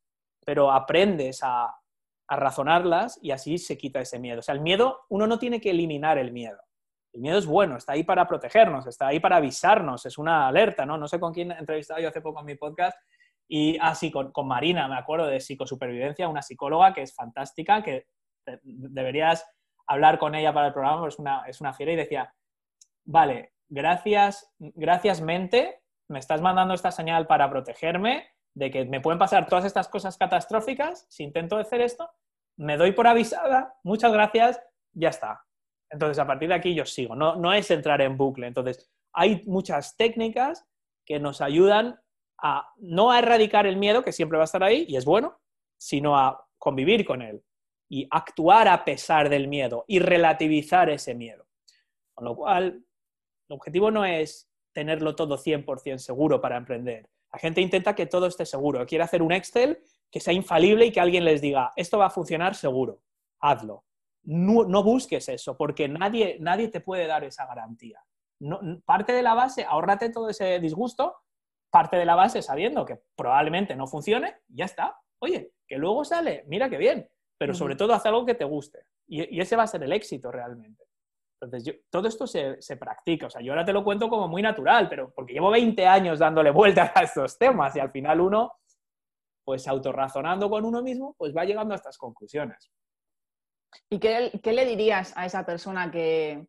[0.44, 1.74] pero aprendes a,
[2.34, 4.38] razonarlas y así se quita ese miedo.
[4.38, 6.58] O sea, el miedo, uno no tiene que eliminar el miedo.
[7.12, 10.86] El miedo es bueno, está ahí para protegernos, está ahí para avisarnos, es una alerta,
[10.86, 10.96] ¿no?
[10.96, 12.96] No sé con quién he entrevistado yo hace poco en mi podcast
[13.46, 18.06] y así ah, con, Marina, me acuerdo de psicosupervivencia, una psicóloga que es fantástica, que
[18.62, 19.44] deberías
[19.86, 22.34] hablar con ella para el programa, es una, es una fiera y decía,
[23.04, 29.18] vale, gracias, gracias mente, me estás mandando esta señal para protegerme, de que me pueden
[29.18, 32.10] pasar todas estas cosas catastróficas, si intento hacer esto,
[32.58, 34.60] me doy por avisada, muchas gracias,
[34.92, 35.46] ya está.
[35.90, 38.46] Entonces, a partir de aquí yo sigo, no, no es entrar en bucle.
[38.46, 40.66] Entonces, hay muchas técnicas
[41.06, 41.98] que nos ayudan
[42.42, 45.40] a no a erradicar el miedo, que siempre va a estar ahí, y es bueno,
[45.78, 47.42] sino a convivir con él
[47.88, 51.46] y actuar a pesar del miedo y relativizar ese miedo.
[52.14, 52.84] Con lo cual,
[53.52, 58.26] el objetivo no es tenerlo todo 100% seguro para emprender, la gente intenta que todo
[58.26, 58.84] esté seguro.
[58.86, 59.78] Quiere hacer un Excel
[60.10, 63.00] que sea infalible y que alguien les diga, esto va a funcionar seguro,
[63.40, 63.84] hazlo.
[64.24, 68.02] No, busques eso, porque nadie, nadie te puede dar esa garantía.
[68.84, 71.16] parte de la base, ahórrate todo ese disgusto,
[71.70, 74.98] parte de la base sabiendo que probablemente no funcione, ya está.
[75.18, 78.86] Oye, que luego sale, mira qué bien, pero sobre todo haz algo que te guste.
[79.06, 80.84] y ese va a ser el éxito realmente.
[81.42, 83.26] Entonces, todo esto se, practica.
[83.26, 86.20] O sea, yo ahora te lo cuento como muy natural, pero porque llevo 20 años
[86.20, 88.52] dándole vueltas a estos temas y al final uno,
[89.44, 92.70] pues autorrazonando con uno mismo, pues va llegando a estas conclusiones.
[93.90, 96.46] ¿Y qué, le dirías a esa persona que,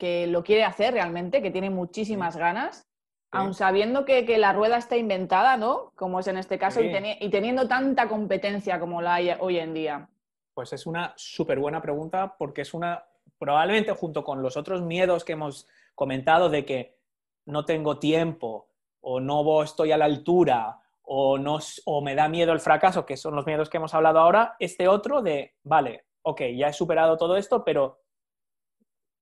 [0.00, 2.88] lo quiere hacer realmente, que tiene muchísimas ganas,
[3.30, 5.92] aun sabiendo que, la rueda está inventada, ¿no?
[5.94, 9.74] Como es en este caso, y, y, teniendo tanta competencia como la hay hoy en
[9.74, 10.08] día?
[10.54, 13.04] Pues es una súper buena pregunta porque es una
[13.38, 16.98] probablemente junto con los otros miedos que hemos comentado de que
[17.46, 18.68] no tengo tiempo
[19.00, 23.16] o no estoy a la altura o, no, o me da miedo el fracaso, que
[23.16, 27.16] son los miedos que hemos hablado ahora, este otro de, vale, ok, ya he superado
[27.16, 28.00] todo esto, pero,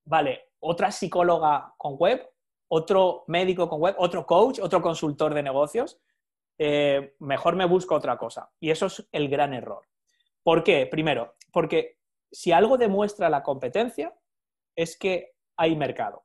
[0.04, 2.28] vale, otra psicóloga con web,
[2.68, 6.00] otro médico con web, otro coach, otro consultor de negocios,
[6.58, 8.50] eh, mejor me busco otra cosa.
[8.60, 9.88] Y eso es el gran error.
[10.42, 10.86] ¿Por qué?
[10.86, 11.98] Primero, porque
[12.32, 14.14] si algo demuestra la competencia,
[14.74, 16.24] es que hay mercado.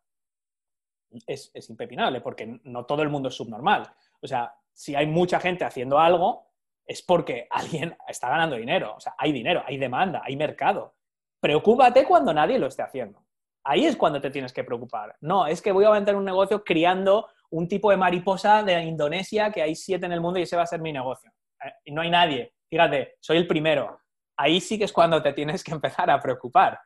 [1.26, 3.94] Es, impepinable, porque no todo el mundo es subnormal.
[4.22, 6.48] O sea, si hay mucha gente haciendo algo,
[6.86, 8.96] es porque alguien está ganando dinero.
[8.96, 10.96] O sea, hay dinero, hay demanda, hay mercado.
[11.40, 13.24] Preocúpate cuando nadie lo esté haciendo.
[13.64, 15.16] Ahí es cuando te tienes que preocupar.
[15.20, 19.52] No, es que voy a aventar un negocio criando un tipo de mariposa de Indonesia
[19.52, 21.32] que hay siete en el mundo y ese va a ser mi negocio.
[21.64, 22.54] Eh, y no hay nadie.
[22.70, 24.00] Fíjate, soy el primero.
[24.38, 26.80] Ahí sí que es cuando te tienes que empezar a preocupar.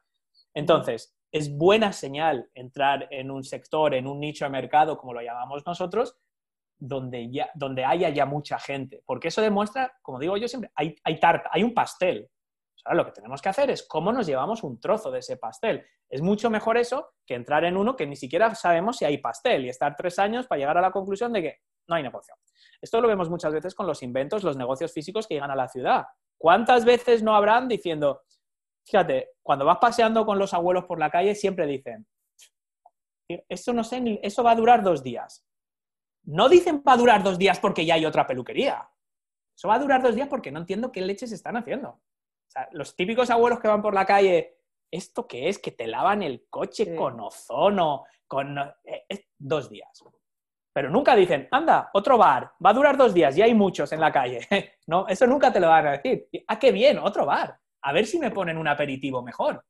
[0.54, 5.22] Entonces, es buena señal entrar en un sector, en un nicho de mercado, como lo
[5.22, 6.18] llamamos nosotros,
[6.78, 9.04] donde, ya, donde haya ya mucha gente.
[9.06, 12.30] Porque eso demuestra, como digo yo siempre, hay, tarta, hay un pastel.
[12.84, 15.86] Ahora lo que tenemos que hacer es cómo nos llevamos un trozo de ese pastel.
[16.10, 19.66] Es mucho mejor eso que entrar en uno que ni siquiera sabemos si hay pastel
[19.66, 22.34] y estar tres años para llegar a la conclusión de que no hay negocio.
[22.82, 25.68] Esto lo vemos muchas veces con los inventos, los negocios físicos que llegan a la
[25.68, 26.06] ciudad.
[26.42, 28.24] ¿Cuántas veces no habrán diciendo,
[28.86, 32.08] fíjate, cuando vas paseando con los abuelos por la calle siempre dicen,
[33.48, 35.46] eso no sé, eso va a durar dos días.
[36.24, 38.90] No dicen va a durar dos días porque ya hay otra peluquería.
[39.56, 42.02] Eso va a durar dos días porque no entiendo qué leches están haciendo
[42.72, 44.58] los típicos abuelos que van por la calle,
[44.90, 45.60] ¿esto qué es?
[45.60, 48.58] Que te lavan el coche con ozono, con...
[48.84, 50.04] Eh, dos días.
[50.74, 54.00] Pero nunca dicen, anda, otro bar, va a durar dos días y hay muchos en
[54.00, 54.40] la calle.
[54.88, 56.28] no, eso nunca te lo van a decir.
[56.48, 57.58] Ah, qué bien, otro bar.
[57.82, 59.64] A ver si me ponen un aperitivo mejor.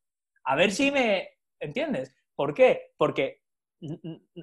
[0.44, 1.30] A ver si me...
[1.60, 2.16] ¿Entiendes?
[2.36, 2.94] ¿Por qué?
[2.98, 3.42] Porque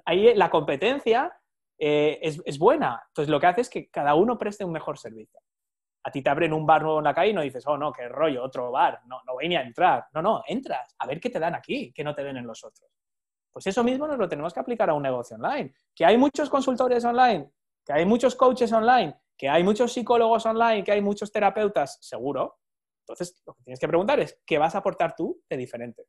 [0.04, 1.32] ahí la competencia
[1.78, 3.02] eh, es, es, buena.
[3.08, 5.40] Entonces lo que hace es que cada uno preste un mejor servicio
[6.08, 7.92] a ti te abren un bar nuevo en la calle y no dices, oh, no,
[7.92, 10.06] qué rollo, otro bar, no, no voy ni a entrar.
[10.14, 12.64] No, no, entras, a ver qué te dan aquí, que no te den en los
[12.64, 12.90] otros.
[13.52, 15.74] Pues eso mismo nos lo tenemos que aplicar a un negocio online.
[15.94, 17.50] Que hay muchos consultores online,
[17.84, 22.58] que hay muchos coaches online, que hay muchos psicólogos online, que hay muchos terapeutas, seguro.
[23.00, 26.06] Entonces, lo que tienes que preguntar es, ¿qué vas a aportar tú de diferente?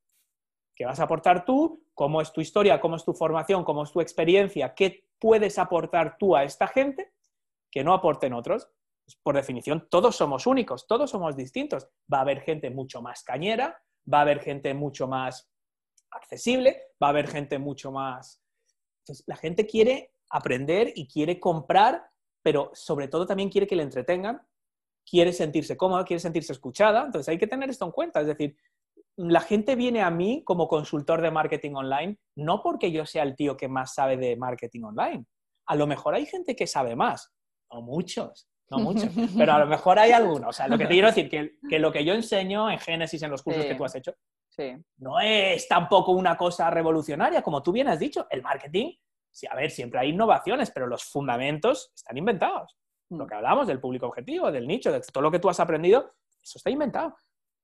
[0.75, 1.86] ¿Qué vas a aportar tú?
[1.93, 2.80] ¿Cómo es tu historia?
[2.80, 3.63] ¿Cómo es tu formación?
[3.63, 4.73] ¿Cómo es tu experiencia?
[4.73, 7.13] ¿Qué puedes aportar tú a esta gente
[7.71, 8.69] que no aporten otros?
[9.23, 11.88] por definición, todos somos únicos, todos somos distintos.
[12.12, 15.49] Va a haber gente mucho más cañera, va a haber gente mucho más
[16.12, 18.41] accesible, va a haber gente mucho más...
[19.04, 22.10] Entonces, la gente quiere aprender y quiere comprar,
[22.43, 24.41] pero sobre todo también quiere que le entretengan,
[25.10, 27.06] quiere sentirse cómoda, quiere sentirse escuchada.
[27.06, 28.22] Entonces, hay que tener esto en cuenta.
[28.22, 28.56] Es decir,
[29.17, 33.36] la gente viene a mí como consultor de marketing online no porque yo sea el
[33.36, 35.26] tío que más sabe de marketing online.
[35.65, 37.34] A lo mejor hay gente que sabe más,
[37.67, 40.50] o muchos, no mucho, pero a lo mejor hay alguno.
[40.50, 43.22] O sea, lo que te quiero decir, que, que lo que yo enseño en Génesis,
[43.22, 44.15] en los cursos que tú has hecho,
[44.98, 48.93] no es tampoco una cosa revolucionaria, como tú bien has dicho, el marketing,
[49.32, 52.78] sí, a ver, siempre hay innovaciones, pero los fundamentos están inventados.
[53.10, 56.13] Lo que hablamos del público objetivo, del nicho, de todo lo que tú has aprendido,
[56.43, 57.15] eso está inventado.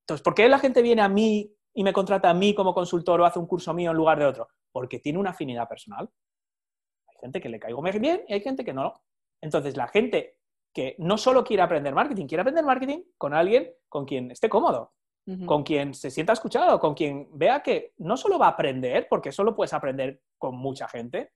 [0.01, 3.21] Entonces, ¿por qué la gente viene a mí y me contrata a mí como consultor
[3.21, 4.47] o hace un curso mío en lugar de otro?
[4.71, 6.09] Porque tiene una afinidad personal.
[7.07, 8.93] Hay gente que le caigo bien y hay gente que no.
[9.41, 10.37] Entonces, la gente
[10.73, 14.93] que no solo quiere aprender marketing, quiere aprender marketing con alguien con quien esté cómodo,
[15.45, 19.31] con quien se sienta escuchado, con quien vea que no solo va a aprender, porque
[19.31, 21.33] solo puedes aprender con mucha gente,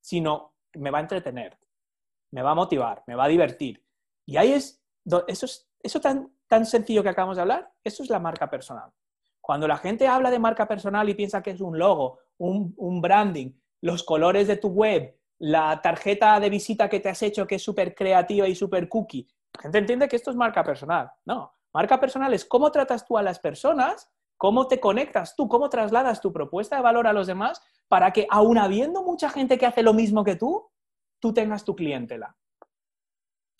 [0.00, 1.58] sino me va a entretener,
[2.30, 3.84] me va a motivar, me va a divertir.
[4.24, 4.80] Y ahí es,
[5.26, 8.92] eso, es, eso tan, tan sencillo que acabamos de hablar, eso es la marca personal.
[9.40, 13.00] Cuando la gente habla de marca personal y piensa que es un logo, un, un
[13.00, 17.56] branding, los colores de tu web, la tarjeta de visita que te has hecho que
[17.56, 19.26] es súper creativa y súper cookie.
[19.54, 21.10] La gente entiende que esto es marca personal.
[21.24, 25.68] No, marca personal es cómo tratas tú a las personas, cómo te conectas tú, cómo
[25.68, 29.66] trasladas tu propuesta de valor a los demás para que, aun habiendo mucha gente que
[29.66, 30.70] hace lo mismo que tú,
[31.20, 32.34] tú tengas tu clientela.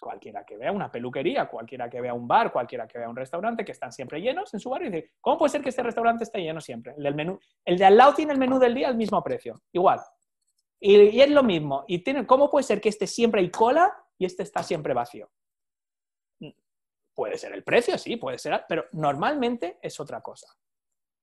[0.00, 3.66] Cualquiera que vea una peluquería, cualquiera que vea un bar, cualquiera que vea un restaurante
[3.66, 6.24] que están siempre llenos en su barrio y dice, ¿cómo puede ser que este restaurante
[6.24, 6.94] esté lleno siempre?
[6.96, 10.00] El, menú, el de al lado tiene el menú del día al mismo precio, igual.
[10.80, 11.84] Y, es lo mismo.
[11.86, 15.28] Y tiene, ¿Cómo puede ser que este siempre hay cola y este está siempre vacío?
[17.16, 20.46] Puede ser el precio, sí, puede ser, pero normalmente es otra cosa.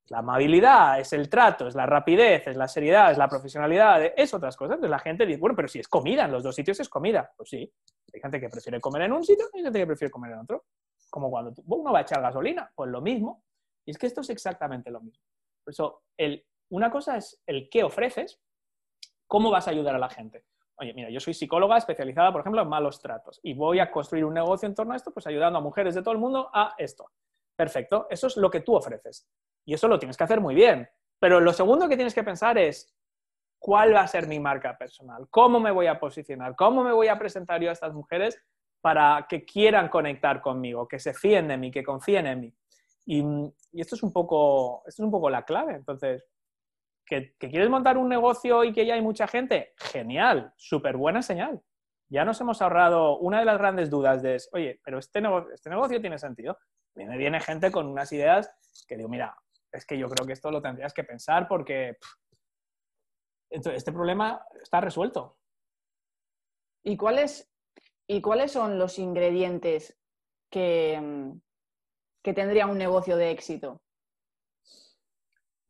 [0.07, 4.33] La amabilidad, es el trato, es la rapidez, es la seriedad, es la profesionalidad, es
[4.33, 4.75] otras cosas.
[4.75, 7.31] Entonces la gente dice, bueno, pero si es comida, en los dos sitios es comida.
[7.37, 7.71] Pues sí,
[8.13, 10.39] hay gente que prefiere comer en un sitio y hay gente que prefiere comer en
[10.39, 10.65] otro.
[11.09, 13.45] Como cuando uno va a echar gasolina, pues lo mismo.
[13.85, 15.23] Y es que esto es exactamente lo mismo.
[15.63, 18.41] Por eso, el, una cosa es el qué ofreces
[19.33, 20.45] ¿Cómo vas a ayudar a la gente?
[20.83, 24.25] Oye, mira, yo soy psicóloga especializada, por ejemplo, en malos tratos y voy a construir
[24.25, 26.75] un negocio en torno a esto, pues ayudando a mujeres de todo el mundo a
[26.77, 27.09] esto.
[27.55, 29.25] Perfecto, eso es lo que tú ofreces.
[29.63, 30.89] Y eso lo tienes que hacer muy bien.
[31.19, 32.93] Pero lo segundo que tienes que pensar es,
[33.59, 35.25] ¿cuál va a ser mi marca personal?
[35.29, 36.53] ¿Cómo me voy a posicionar?
[36.57, 38.37] ¿Cómo me voy a presentar yo a estas mujeres
[38.81, 42.53] para que quieran conectar conmigo, que se fíen de mí, que confíen en mí?
[43.05, 43.23] Y,
[43.71, 45.75] esto, es un poco, esto es un poco la clave.
[45.75, 46.25] Entonces,
[47.05, 49.73] ¿Que, quieres montar un negocio y que ya hay mucha gente?
[49.77, 51.61] Genial, súper buena señal.
[52.09, 55.21] ya nos hemos ahorrado una de las grandes dudas de, oye, pero este,
[55.53, 56.57] este negocio tiene sentido.
[56.95, 58.53] Me viene gente con unas ideas
[58.87, 59.35] que digo, mira,
[59.71, 61.97] es que yo creo que esto lo tendrías que pensar porque
[63.49, 65.37] este problema está resuelto.
[66.83, 67.51] ¿Y cuáles,
[68.07, 69.97] ¿Y cuáles son los ingredientes
[70.49, 71.33] que,
[72.23, 73.82] que tendría un negocio de éxito?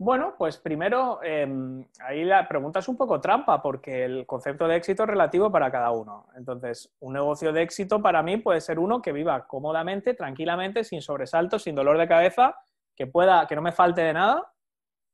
[0.05, 4.75] Bueno, pues primero, em, ahí la pregunta es un poco trampa porque el concepto de
[4.75, 6.27] éxito es relativo para cada uno.
[6.35, 11.01] Entonces, un negocio de éxito para mí puede ser uno que viva cómodamente, tranquilamente, sin
[11.01, 12.53] sobresaltos, sin dolor de cabeza,
[12.93, 14.51] que pueda, que no me falte de nada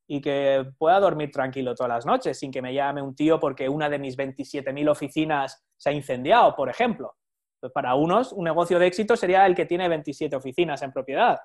[0.08, 3.68] y que pueda dormir tranquilo todas las noches sin que me llame un tío porque
[3.68, 7.14] una de mis 27.000 oficinas se ha incendiado, por ejemplo.
[7.72, 11.38] Para unos, un negocio de éxito sería el que tiene 27 oficinas en propiedad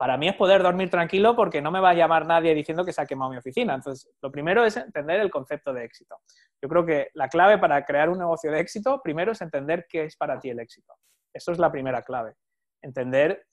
[0.00, 2.92] para mí es poder dormir tranquilo porque no me va a llamar nadie diciendo que
[2.94, 3.74] se ha quemado mi oficina.
[3.74, 6.16] Entonces, lo primero es entender el concepto de éxito.
[6.58, 10.04] Yo creo que la clave para crear un negocio de éxito, primero es entender qué
[10.04, 10.94] es para ti el éxito.
[11.34, 12.32] Eso es la primera clave.
[12.80, 13.44] Entender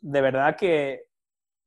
[0.00, 1.02] de verdad qué,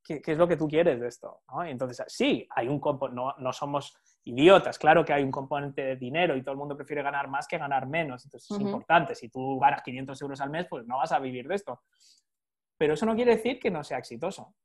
[0.07, 1.41] es lo que tú quieres de esto.
[1.65, 2.79] entonces, sí, hay un
[3.11, 4.79] no, no somos idiotas.
[4.79, 7.57] Claro que hay un componente de dinero y todo el mundo prefiere ganar más que
[7.57, 8.23] ganar menos.
[8.23, 9.13] Entonces, es importante.
[9.13, 11.81] Si tú ganas 500 euros al mes, pues no vas a vivir de esto.
[12.81, 14.55] Pero eso no quiere decir que no sea exitoso.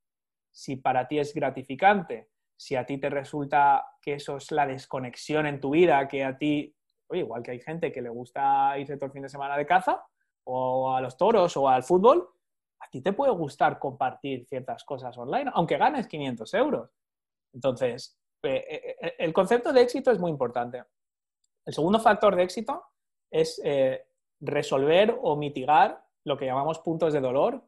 [0.50, 5.46] Si para ti es gratificante, si a ti te resulta que eso es la desconexión
[5.46, 6.74] en tu vida, que a ti,
[7.08, 9.66] oye, igual que hay gente que le gusta irse todo el fin de semana de
[9.66, 10.02] caza,
[10.44, 12.26] o a los toros, o al fútbol,
[12.80, 16.90] a ti te puede gustar compartir ciertas cosas online, aunque ganes 500 euros.
[17.52, 20.84] Entonces, eh, eh, eh, el concepto de éxito es muy importante.
[21.66, 22.82] El segundo factor de éxito
[23.30, 23.60] es
[24.40, 27.62] resolver o mitigar lo que llamamos puntos de dolor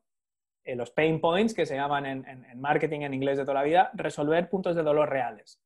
[0.69, 3.91] eh, los pain points, que se llaman en, marketing en inglés de toda la vida,
[3.95, 5.59] resolver puntos de dolor reales.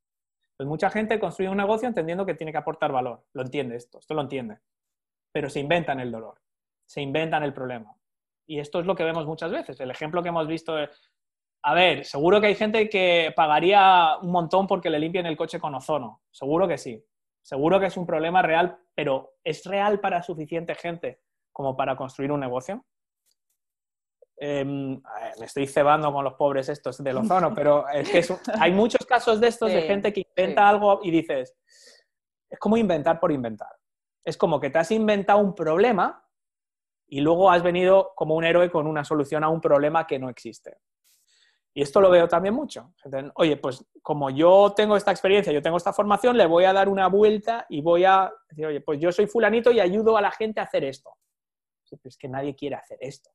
[0.57, 3.25] Pues mucha gente construye un negocio entendiendo que tiene que aportar valor.
[3.33, 4.59] Lo entiende esto, esto lo entiende.
[5.33, 6.41] Pero se inventan el dolor,
[6.87, 7.97] se inventan el problema.
[8.47, 9.81] Y esto es lo que vemos muchas veces.
[9.81, 10.88] El ejemplo que hemos visto es,
[11.65, 15.59] a ver, seguro que hay gente que pagaría un montón porque le limpien el coche
[15.59, 16.23] con ozono.
[16.31, 17.05] Seguro que sí.
[17.41, 22.31] Seguro que es un problema real, pero ¿es real para suficiente gente como para construir
[22.31, 22.85] un negocio?
[24.45, 25.01] Em,
[25.39, 29.41] me estoy cebando con los pobres estos del ozono, pero es que hay muchos casos
[29.41, 31.55] de estos de gente que inventa algo y dices,
[32.51, 33.69] es como inventar por inventar.
[34.25, 36.29] Es como que te has inventado un problema
[37.07, 40.29] y luego has venido como un héroe con una solución a un problema que no
[40.29, 40.77] existe.
[41.73, 42.95] Y esto lo veo también mucho.
[43.37, 46.89] Oye, pues como yo tengo esta experiencia, yo tengo esta formación, le voy a dar
[46.89, 50.33] una vuelta y voy a decir, oye, pues yo soy fulanito y ayudo a la
[50.33, 51.17] gente a hacer esto.
[52.03, 53.31] Es que nadie quiere hacer esto.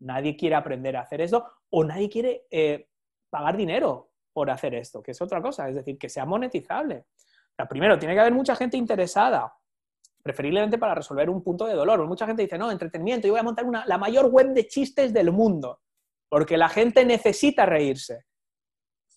[0.00, 2.88] Nadie quiere aprender a hacer eso o nadie quiere eh,
[3.30, 7.06] pagar dinero por hacer esto, que es otra cosa, es decir, que sea monetizable.
[7.68, 9.52] primero, tiene que haber mucha gente interesada,
[10.22, 12.06] preferiblemente para resolver un punto de dolor.
[12.06, 15.32] Mucha gente dice, no, entretenimiento, yo voy a montar la mayor web de chistes del
[15.32, 15.80] mundo,
[16.28, 18.26] porque la gente necesita reírse.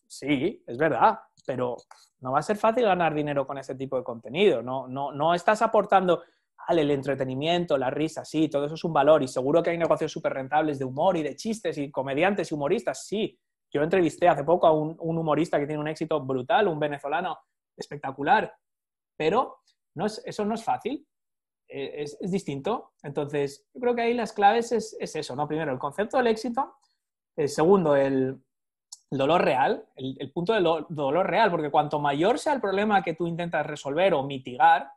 [0.08, 1.78] Sí, es verdad, pero
[2.20, 4.62] no va a ser fácil ganar dinero con ese tipo de contenido.
[4.62, 6.24] No, no, no estás aportando
[6.70, 10.12] el entretenimiento, la risa, sí, todo eso es un valor y seguro que hay negocios
[10.12, 13.38] súper rentables de humor y de chistes y comediantes y humoristas, sí.
[13.74, 17.38] Yo entrevisté hace poco a un, humorista que tiene un éxito brutal, un venezolano
[17.76, 18.54] espectacular,
[19.18, 19.60] pero
[19.96, 21.08] no es, eso no es fácil,
[21.68, 22.92] e, es, distinto.
[23.02, 25.48] Entonces, yo creo que ahí las claves es, eso, ¿no?
[25.48, 26.76] Primero, el concepto del éxito,
[27.38, 28.42] el segundo, el,
[29.10, 33.28] dolor real, el, punto del dolor real, porque cuanto mayor sea el problema que tú
[33.28, 34.90] intentas resolver o mitigar,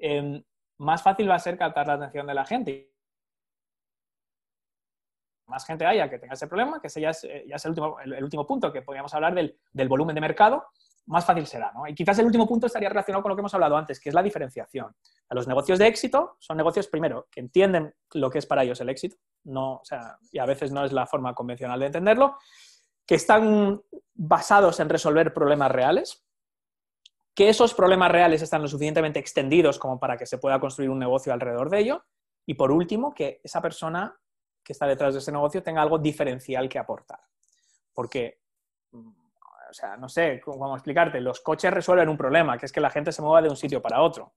[0.00, 0.42] Em,
[0.78, 2.92] más fácil va a ser captar la atención de la gente.
[5.46, 8.72] Más gente haya que tenga ese problema, que ese ya es, eh, el, último, punto,
[8.72, 10.66] que podríamos hablar del, volumen de mercado,
[11.06, 11.72] más fácil será.
[11.88, 14.14] Y quizás el último punto estaría relacionado con lo que hemos hablado antes, que es
[14.14, 14.94] la diferenciación.
[15.30, 18.90] los negocios de éxito son negocios, primero, que entienden lo que es para ellos el
[18.90, 19.80] éxito, no,
[20.30, 22.36] y a veces no es la forma convencional de entenderlo,
[23.06, 23.80] que están
[24.14, 26.27] basados en resolver problemas reales,
[27.38, 30.98] que esos problemas reales están lo suficientemente extendidos como para que se pueda construir un
[30.98, 32.04] negocio alrededor de ello.
[32.44, 34.12] Y por último, que esa persona
[34.64, 37.20] que está detrás de ese negocio tenga algo diferencial que aportar.
[37.94, 38.40] Porque,
[38.90, 39.08] mm,
[39.70, 42.90] o sea, no sé cómo explicarte, los coches resuelven un problema, que es que la
[42.90, 44.32] gente se mueva de un sitio para otro.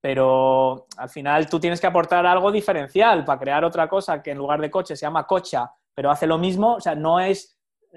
[0.00, 4.38] Pero al final tú tienes que aportar algo diferencial para crear otra cosa que en
[4.38, 6.74] lugar de coche se llama cocha, pero hace lo mismo.
[6.74, 7.53] O sea, no es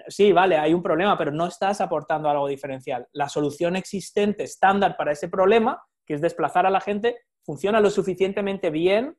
[0.08, 3.08] sí, vale, hay un problema, pero no estás aportando algo diferencial.
[3.14, 7.90] La solución existente estándar para ese problema, que es desplazar a la gente, funciona lo
[7.90, 9.18] suficientemente bien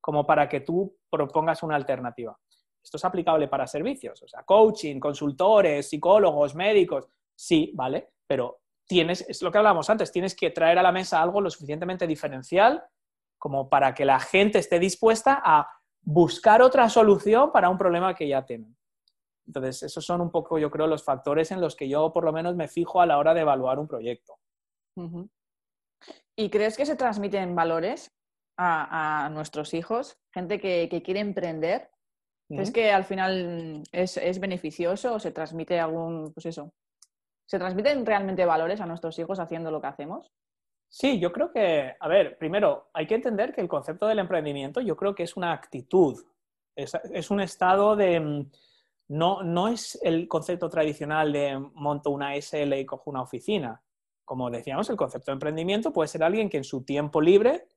[0.00, 2.38] como para que tú propongas una alternativa.
[2.82, 9.28] Esto es aplicable para servicios, o sea, coaching, consultores, psicólogos, médicos, sí, vale, pero tienes,
[9.28, 12.84] es lo que hablábamos antes, tienes que traer a la mesa algo lo suficientemente diferencial
[13.38, 15.68] como para que la gente esté dispuesta a
[16.00, 18.76] buscar otra solución para un problema que ya tienen.
[19.46, 22.32] Entonces, esos son un poco, yo creo, los factores en los que yo por lo
[22.32, 24.38] menos me fijo a la hora de evaluar un proyecto.
[26.36, 28.10] ¿Y crees que se transmiten valores
[28.58, 30.18] a, nuestros hijos?
[30.32, 31.90] Gente que, quiere emprender.
[32.48, 36.72] ¿Crees que al final es, es, beneficioso o se transmite algún, pues eso,
[37.44, 40.30] ¿se transmiten realmente valores a nuestros hijos haciendo lo que hacemos?
[40.88, 44.80] Sí, yo creo que, a ver, primero, hay que entender que el concepto del emprendimiento
[44.80, 46.24] yo creo que es una actitud,
[46.76, 48.46] es, un estado de...
[49.08, 53.82] No, no es el concepto tradicional de monto una SL y cojo una oficina.
[54.24, 57.68] Como decíamos, el concepto de emprendimiento puede ser alguien que en su tiempo libre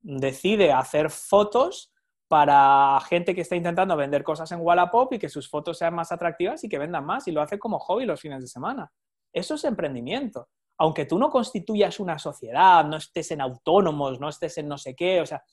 [0.00, 1.92] decide hacer fotos
[2.28, 6.12] para gente que está intentando vender cosas en Wallapop y que sus fotos sean más
[6.12, 8.90] atractivas y que vendan más y lo hace como hobby los fines de semana.
[9.32, 10.48] Eso es emprendimiento
[10.80, 14.96] aunque tú no constituyas una sociedad, no estés en autónomos, no estés en no sé
[14.96, 15.44] qué, o sea,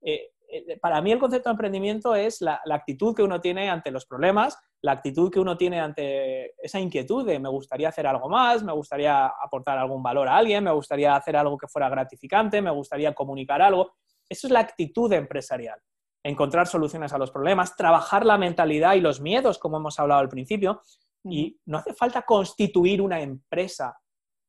[0.00, 3.92] eh, eh, para mí el concepto de emprendimiento es la, actitud que uno tiene ante
[3.92, 8.28] los problemas, la actitud que uno tiene ante esa inquietud de me gustaría hacer algo
[8.28, 12.60] más, me gustaría aportar algún valor a alguien, me gustaría hacer algo que fuera gratificante,
[12.60, 13.92] me gustaría comunicar algo.
[14.28, 15.78] Eso es la actitud empresarial.
[16.24, 20.28] Encontrar soluciones a los problemas, trabajar la mentalidad y los miedos, como hemos hablado al
[20.28, 20.82] principio.
[21.24, 23.96] Y no hace falta constituir una empresa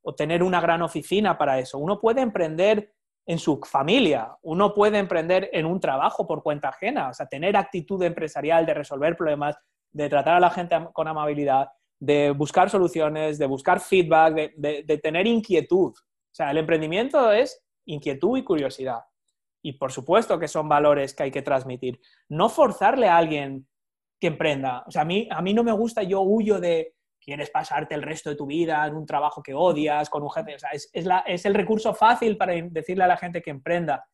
[0.04, 1.78] o tener una gran oficina para eso.
[1.78, 2.92] Uno puede emprender
[3.26, 7.56] en su familia, uno puede emprender en un trabajo por cuenta ajena, o sea, tener
[7.56, 9.56] actitud empresarial de resolver problemas,
[9.94, 11.70] de tratar a la gente con amabilidad,
[12.00, 15.94] de buscar soluciones, de buscar feedback, de, tener inquietud.
[15.94, 19.00] O sea, el emprendimiento es inquietud y curiosidad.
[19.64, 22.02] Y por supuesto que son valores que hay que transmitir.
[22.28, 23.68] No forzarle a alguien
[24.20, 24.84] que emprenda.
[24.86, 28.02] O sea, a mí, a mí no me gusta, yo huyo de, quieres pasarte el
[28.02, 30.28] resto de tu vida en un trabajo que odias, con un.
[30.28, 34.06] O sea, es, es, el recurso fácil para decirle a la gente que emprenda.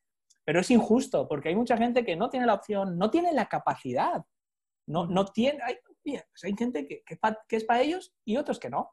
[0.46, 3.48] Pero es injusto, porque hay mucha gente que no tiene la opción, no tiene la
[3.48, 4.24] capacidad.
[4.90, 8.70] No, no tiene, hay, pues hay gente que, que, es para ellos y otros que
[8.70, 8.92] no.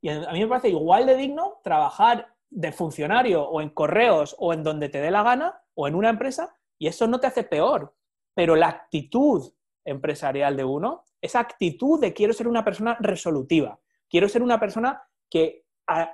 [0.00, 4.52] Y a mí me parece igual de digno trabajar de funcionario o en correos o
[4.52, 7.42] en donde te dé la gana o en una empresa y eso no te hace
[7.42, 7.96] peor.
[8.34, 9.52] Pero la actitud
[9.84, 15.02] empresarial de uno esa actitud de quiero ser una persona resolutiva, quiero ser una persona
[15.30, 15.64] que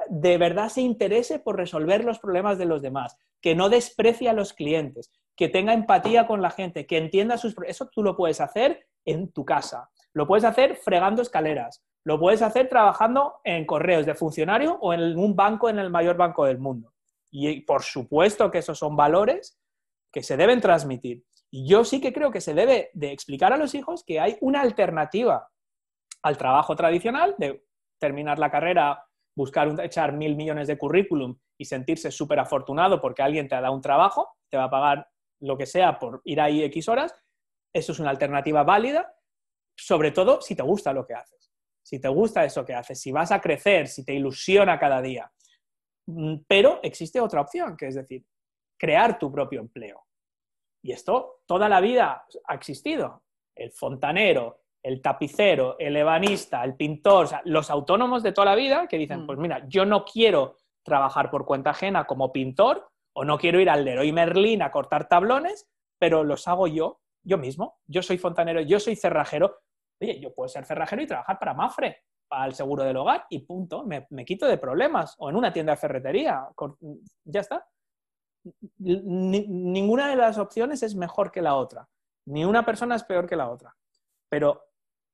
[0.09, 4.33] de verdad se interese por resolver los problemas de los demás, que no desprecie a
[4.33, 7.57] los clientes, que tenga empatía con la gente, que entienda sus...
[7.67, 12.43] Eso tú lo puedes hacer en tu casa, lo puedes hacer fregando escaleras, lo puedes
[12.43, 16.59] hacer trabajando en correos de funcionario o en un banco, en el mayor banco del
[16.59, 16.93] mundo.
[17.31, 19.59] Y por supuesto que esos son valores
[20.13, 21.25] que se deben transmitir.
[21.51, 24.37] Y yo sí que creo que se debe de explicar a los hijos que hay
[24.41, 25.49] una alternativa
[26.23, 27.65] al trabajo tradicional de
[27.99, 29.05] terminar la carrera,
[29.37, 33.75] buscar echar mil millones de currículum y sentirse súper afortunado porque alguien te ha dado
[33.75, 35.09] un trabajo, te va a pagar
[35.41, 37.15] lo que sea por ir ahí X horas.
[37.75, 39.15] Eso es una alternativa válida,
[39.77, 41.53] sobre todo si te gusta lo que haces.
[41.83, 45.31] Si te gusta eso que haces, si vas a crecer, si te ilusiona cada día.
[46.07, 48.25] Mm, pero existe otra opción, que es decir,
[48.79, 50.07] crear tu propio empleo.
[50.83, 53.25] Y esto toda la vida ha existido.
[53.55, 58.99] El fontanero, el tapicero, el ebanista, el pintor, los autónomos de toda la vida que
[58.99, 59.27] dicen, mm.
[59.27, 63.71] pues mira, yo no quiero trabajar por cuenta ajena como pintor o no quiero ir
[63.71, 65.69] al Leroy Merlin a cortar tablones,
[65.99, 67.81] pero los hago yo, yo mismo.
[67.87, 69.59] Yo soy fontanero, yo soy cerrajero.
[70.01, 73.41] Oye, yo puedo ser cerrajero y trabajar para Mafre, para el seguro del hogar y
[73.41, 75.15] punto, me, me quito de problemas.
[75.19, 76.47] O en una tienda de ferretería,
[77.25, 77.67] ya está
[78.79, 81.89] ninguna de las opciones es mejor que la otra.
[82.27, 83.75] Ni una persona es peor que la otra.
[84.29, 84.63] Pero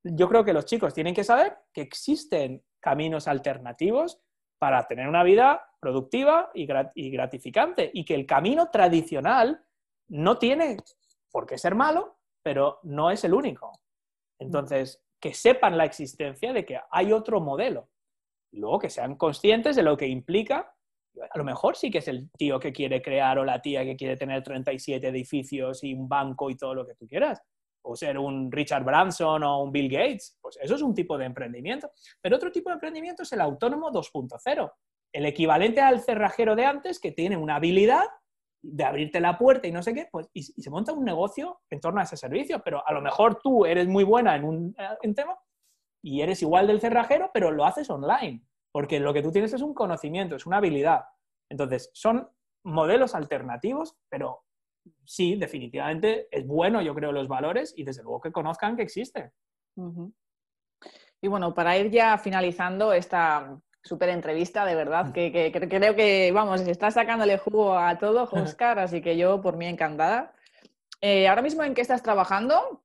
[0.03, 4.19] yo creo que los chicos tienen que saber que existen caminos alternativos
[4.57, 9.63] para tener una vida productiva y, gratificante y que el camino tradicional
[10.07, 10.77] no tiene
[11.31, 13.71] por qué ser malo, pero no es el único.
[14.39, 17.89] Entonces, que sepan la existencia de que hay otro modelo.
[18.53, 20.75] Luego, que sean conscientes de lo que implica
[21.29, 23.95] a lo mejor sí que es el tío que quiere crear o la tía que
[23.95, 27.41] quiere tener 37 edificios y un banco y todo lo que tú quieras.
[27.83, 30.37] O ser un Richard Branson o un Bill Gates.
[30.41, 31.91] Pues eso es un tipo de emprendimiento.
[32.21, 34.71] Pero otro tipo de emprendimiento es el autónomo 2.0.
[35.13, 38.05] El equivalente al cerrajero de antes que tiene una habilidad
[38.63, 41.79] de abrirte la puerta y no sé qué, pues, y, se monta un negocio en
[41.79, 42.61] torno a ese servicio.
[42.63, 45.37] Pero a lo mejor tú eres muy buena en un en tema
[46.03, 49.61] y eres igual del cerrajero, pero lo haces online porque lo que tú tienes es
[49.61, 51.03] un conocimiento, es una habilidad.
[51.49, 52.29] Entonces, son
[52.63, 54.43] modelos alternativos, pero
[55.05, 59.33] sí, definitivamente es bueno, yo creo, los valores y desde luego que conozcan que existe.
[61.21, 66.61] Y bueno, para ir ya finalizando esta, súper entrevista, de verdad, que, creo que, vamos,
[66.61, 70.33] está sacándole jugo a todo, Oscar, así que yo por mí encantada.
[71.01, 72.83] Eh, ahora mismo, ¿en qué estás trabajando?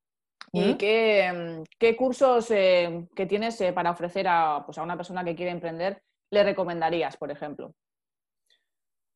[0.53, 0.77] ¿Y ¿Mm?
[0.79, 5.51] qué, cursos eh, que tienes eh, para ofrecer a, pues, a una persona que quiere
[5.51, 7.75] emprender le recomendarías, por ejemplo?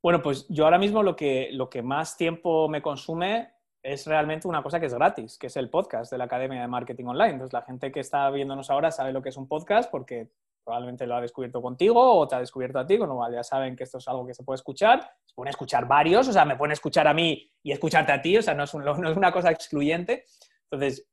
[0.02, 3.52] Bueno, pues yo ahora mismo lo que, lo que más tiempo me consume
[3.82, 6.68] es realmente una cosa que es gratis, que es el podcast de la Academia de
[6.68, 7.32] Marketing Online.
[7.32, 10.30] Entonces, la gente que está viéndonos ahora sabe lo que es un podcast porque
[10.64, 13.42] probablemente lo ha descubierto contigo o te ha descubierto a ti, con lo cual ya
[13.42, 15.00] saben que esto es algo que se puede escuchar.
[15.24, 18.36] Se pueden escuchar varios, o sea, me pueden escuchar a mí y escucharte a ti,
[18.38, 20.24] o sea, no es, no es una cosa excluyente.
[20.70, 21.08] Entonces,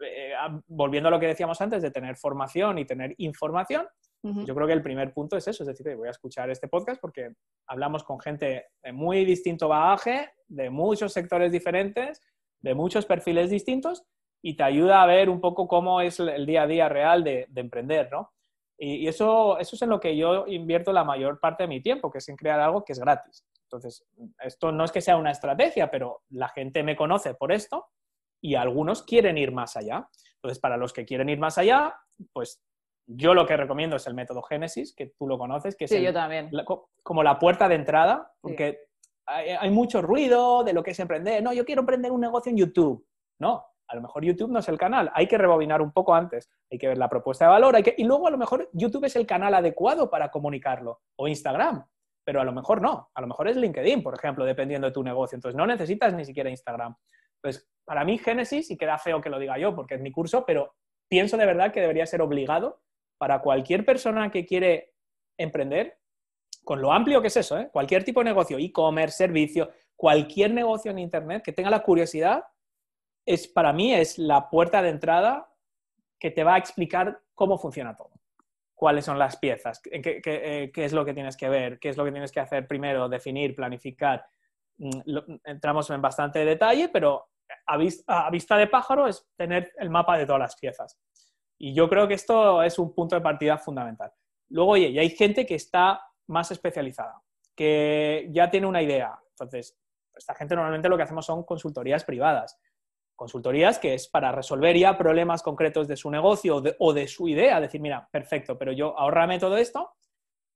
[0.00, 0.32] eh,
[0.66, 3.86] volviendo a lo que decíamos antes de tener formación y tener información,
[4.24, 7.00] yo creo que el primer punto es eso, es decir, voy a escuchar este podcast
[7.00, 7.32] porque
[7.66, 12.20] hablamos con gente de muy distinto bagaje, de muchos sectores diferentes,
[12.60, 14.04] de muchos perfiles distintos
[14.40, 17.48] y te ayuda a ver un poco cómo es el día a día real de,
[17.56, 18.32] emprender, ¿no?
[18.84, 22.10] Y, eso, eso es en lo que yo invierto la mayor parte de mi tiempo,
[22.10, 23.46] que es en crear algo que es gratis.
[23.62, 24.04] Entonces,
[24.40, 27.86] esto no es que sea una estrategia, pero la gente me conoce por esto
[28.42, 30.08] y algunos quieren ir más allá.
[30.34, 31.94] Entonces, para los que quieren ir más allá,
[32.32, 32.60] pues
[33.06, 36.12] yo lo que recomiendo es el método Génesis, que tú lo conoces, que es yo
[36.12, 36.50] también.
[37.04, 38.80] como la puerta de entrada, porque
[39.26, 41.40] hay, mucho ruido de lo que es emprender.
[41.40, 43.06] No, yo quiero emprender un negocio en YouTube.
[43.38, 45.10] No, a lo mejor YouTube no es el canal.
[45.14, 46.50] Hay que rebobinar un poco antes.
[46.70, 47.76] Hay que ver la propuesta de valor.
[47.76, 47.94] Hay que...
[47.98, 51.02] Y luego a lo mejor YouTube es el canal adecuado para comunicarlo.
[51.16, 51.84] O Instagram.
[52.24, 53.10] Pero a lo mejor no.
[53.14, 55.36] A lo mejor es LinkedIn, por ejemplo, dependiendo de tu negocio.
[55.36, 56.96] Entonces no necesitas ni siquiera Instagram.
[57.42, 60.46] Pues para mí Génesis, y queda feo que lo diga yo porque es mi curso,
[60.46, 60.74] pero
[61.06, 62.80] pienso de verdad que debería ser obligado
[63.18, 64.94] para cualquier persona que quiere
[65.36, 65.98] emprender,
[66.64, 67.68] con lo amplio que es eso, ¿eh?
[67.70, 72.42] cualquier tipo de negocio, e-commerce, servicio, cualquier negocio en Internet que tenga la curiosidad,
[73.26, 75.52] es, para mí es la puerta de entrada
[76.18, 78.12] que te va a explicar cómo funciona todo.
[78.74, 81.96] Cuáles son las piezas, qué, qué eh, es lo que tienes que ver, qué es
[81.96, 84.24] lo que tienes que hacer primero, definir, planificar.
[84.78, 85.00] Mm,
[85.44, 87.28] entramos en bastante detalle, pero
[87.66, 87.76] a
[88.30, 90.98] vista, de pájaro es tener el mapa de todas las piezas.
[91.58, 94.12] Y yo creo que esto es un punto de partida fundamental.
[94.48, 97.22] Luego, oye, y hay gente que está más especializada,
[97.54, 99.16] que ya tiene una idea.
[99.30, 99.78] Entonces,
[100.14, 102.58] esta gente normalmente lo que hacemos son consultorías privadas.
[103.16, 107.60] Consultorías que es para resolver ya problemas concretos de su negocio o de, su idea.
[107.60, 109.90] Decir, mira, perfecto, pero yo ahorrame todo esto.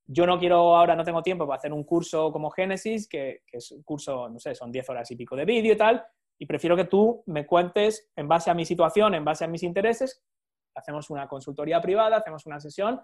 [0.09, 3.59] Yo no quiero, ahora no tengo tiempo para hacer un curso como Génesis, que, que
[3.59, 6.07] es un curso, no sé, son 10 horas y pico de vídeo y tal
[6.39, 9.63] y prefiero que tú me cuentes en base a mi situación, en base a mis
[9.63, 10.23] intereses,
[10.75, 13.01] hacemos una consultoría privada, hacemos una sesión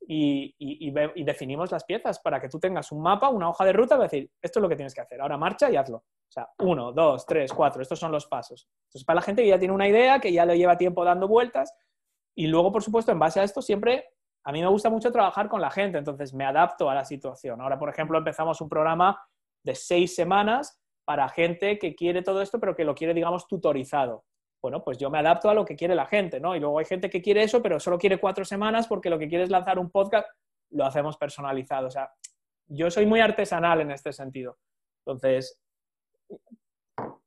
[0.00, 4.00] y, definimos las piezas para que tú tengas un mapa, una hoja de ruta, y
[4.00, 5.98] decir, esto es lo que tienes que hacer, ahora marcha y hazlo.
[5.98, 8.68] O sea, uno, dos, tres, cuatro, estos son los pasos.
[8.84, 11.28] Entonces, para la gente que ya tiene una idea, que ya le lleva tiempo dando
[11.28, 11.74] vueltas,
[12.34, 14.08] y luego, por supuesto, en base a esto, siempre
[14.44, 17.60] a mí me gusta mucho trabajar con la gente, entonces me adapto a la situación.
[17.60, 19.22] Ahora, por ejemplo, empezamos un programa
[19.62, 24.24] de seis semanas para gente que quiere todo esto, pero que lo quiere, digamos, tutorizado.
[24.62, 26.54] Bueno, pues yo me adapto a lo que quiere la gente, ¿no?
[26.54, 29.28] Y luego hay gente que quiere eso, pero solo quiere cuatro semanas porque lo que
[29.28, 30.28] quiere es lanzar un podcast,
[30.70, 31.86] lo hacemos personalizado.
[31.86, 32.12] O sea,
[32.66, 34.58] yo soy muy artesanal en este sentido.
[35.04, 35.58] Entonces,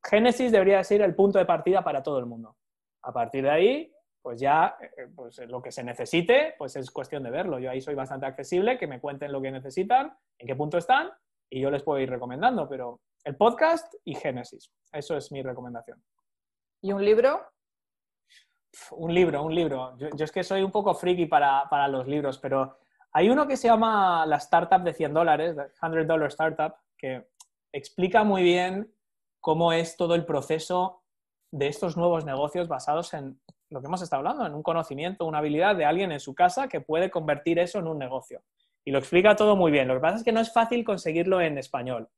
[0.04, 2.56] Génesis debería ser el punto de partida para todo el mundo.
[3.02, 7.24] A partir de ahí, pues ya eh, pues lo que se necesite, pues es cuestión
[7.24, 7.60] de verlo.
[7.60, 11.12] Yo ahí soy bastante accesible, que me cuenten lo que necesitan, en qué punto están,
[11.50, 14.72] y yo les puedo ir recomendando, pero el podcast y Génesis.
[14.92, 16.02] Eso es mi recomendación.
[16.84, 17.42] ¿Y un libro?
[18.92, 19.98] Un libro, un libro.
[19.98, 22.78] Yo, es que soy un poco friki para, los libros, pero
[23.14, 27.30] hay uno que se llama La Startup de 100 dólares, 100 Dollar Startup, que
[27.72, 28.94] explica muy bien
[29.40, 31.04] cómo es todo el proceso
[31.52, 35.38] de estos nuevos negocios basados en lo que hemos estado hablando, en un conocimiento, una
[35.38, 38.44] habilidad de alguien en su casa que puede convertir eso en un negocio.
[38.84, 39.88] Y lo explica todo muy bien.
[39.88, 42.10] Lo que pasa es que no es fácil conseguirlo en español.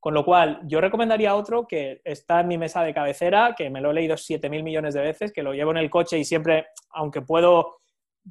[0.00, 3.82] Con lo cual, yo recomendaría otro que está en mi mesa de cabecera, que me
[3.82, 6.68] lo he leído 7.000 millones de veces, que lo llevo en el coche y siempre,
[6.88, 7.80] aunque puedo,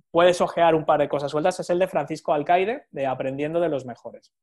[0.10, 3.70] puedes ojear un par de cosas sueltas, es el de Francisco Alcaide, de Aprendiendo de
[3.70, 4.34] los Mejores.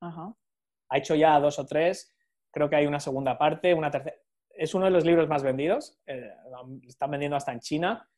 [0.00, 2.14] Ha hecho ya dos o tres,
[2.52, 4.16] creo que hay una segunda parte, una tercera.
[4.50, 6.30] Es uno de los libros más vendidos, eh,
[6.86, 8.08] están vendiendo hasta en China.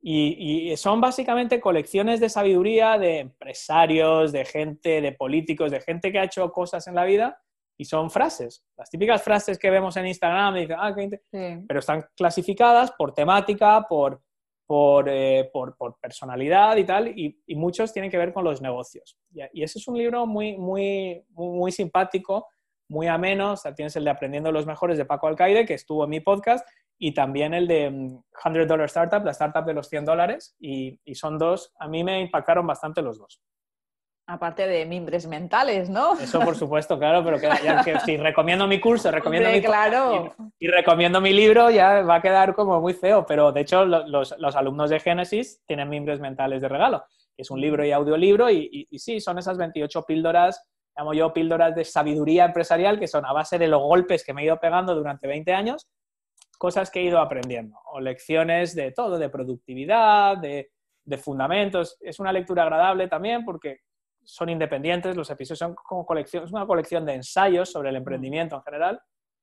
[0.00, 6.20] y, son básicamente colecciones de sabiduría de empresarios, de gente, de políticos, de gente que
[6.20, 7.42] ha hecho cosas en la vida
[7.80, 10.94] y son frases, las típicas frases que vemos en Instagram, ah,
[11.66, 14.20] pero están clasificadas por temática, por,
[14.66, 19.16] por, eh, por, personalidad y tal, y, muchos tienen que ver con los negocios.
[19.52, 22.48] Y, ese es un libro muy, muy, muy, simpático,
[22.88, 26.02] muy ameno, o sea, tienes el de Aprendiendo los Mejores de Paco Alcaide, que estuvo
[26.02, 26.68] en mi podcast,
[26.98, 27.90] y también el de
[28.42, 31.86] 100 mm, Dollar Startup, la startup de los 100 dólares, y, y son dos, a
[31.86, 33.40] mí me impactaron bastante los dos.
[34.30, 36.12] Aparte de mimbres mentales, ¿no?
[36.20, 40.34] Eso por supuesto, claro, pero que, si recomiendo mi curso, recomiendo mi claro.
[40.58, 43.24] y, recomiendo mi libro, ya va a quedar como muy feo.
[43.24, 47.04] Pero de hecho, los, alumnos de Génesis tienen mimbres mentales de regalo.
[47.38, 50.62] Es un libro y audiolibro, y, y sí, son esas 28 píldoras,
[50.94, 54.42] llamo yo píldoras de sabiduría empresarial, que son a base de los golpes que me
[54.42, 55.88] he ido pegando durante 20 años,
[56.58, 60.70] cosas que he ido aprendiendo, o lecciones de todo, de productividad, de,
[61.02, 61.96] de fundamentos.
[62.02, 63.87] Es una lectura agradable también porque
[64.28, 67.98] son independientes, los episodios son como colección, es una colección de ensayos sobre el mm.
[67.98, 69.00] emprendimiento en general.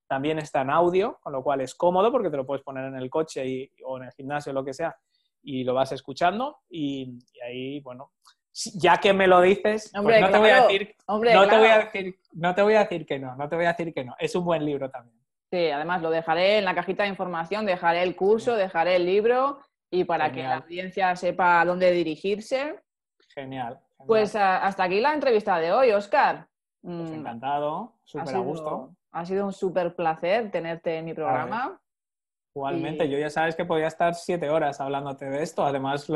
[0.08, 2.96] También está en audio, con lo cual es cómodo porque te lo puedes poner en
[2.96, 4.96] el coche y, o en el gimnasio, o lo que sea,
[5.42, 6.60] y lo vas escuchando.
[6.70, 8.12] Y, ahí, bueno,
[8.76, 11.80] ya que me lo dices, pues no, te voy a decir, no, te voy a
[11.80, 14.16] decir, no te voy a decir que no, no te voy a decir que no.
[14.20, 15.20] Es un buen libro también.
[15.52, 19.60] Sí, además lo dejaré en la cajita de información, dejaré el curso, dejaré el libro
[19.90, 22.80] y para que la audiencia sepa a dónde dirigirse.
[23.34, 23.80] Genial.
[24.08, 26.48] Pues hasta aquí la entrevista de hoy, Oscar.
[26.82, 28.96] Pues mm, encantado, súper a gusto.
[29.12, 31.80] Ha sido un súper placer tenerte en mi programa.
[32.56, 35.66] Igualmente, yo ya sabes que podía estar siete horas hablándote de esto.
[35.66, 36.08] Además,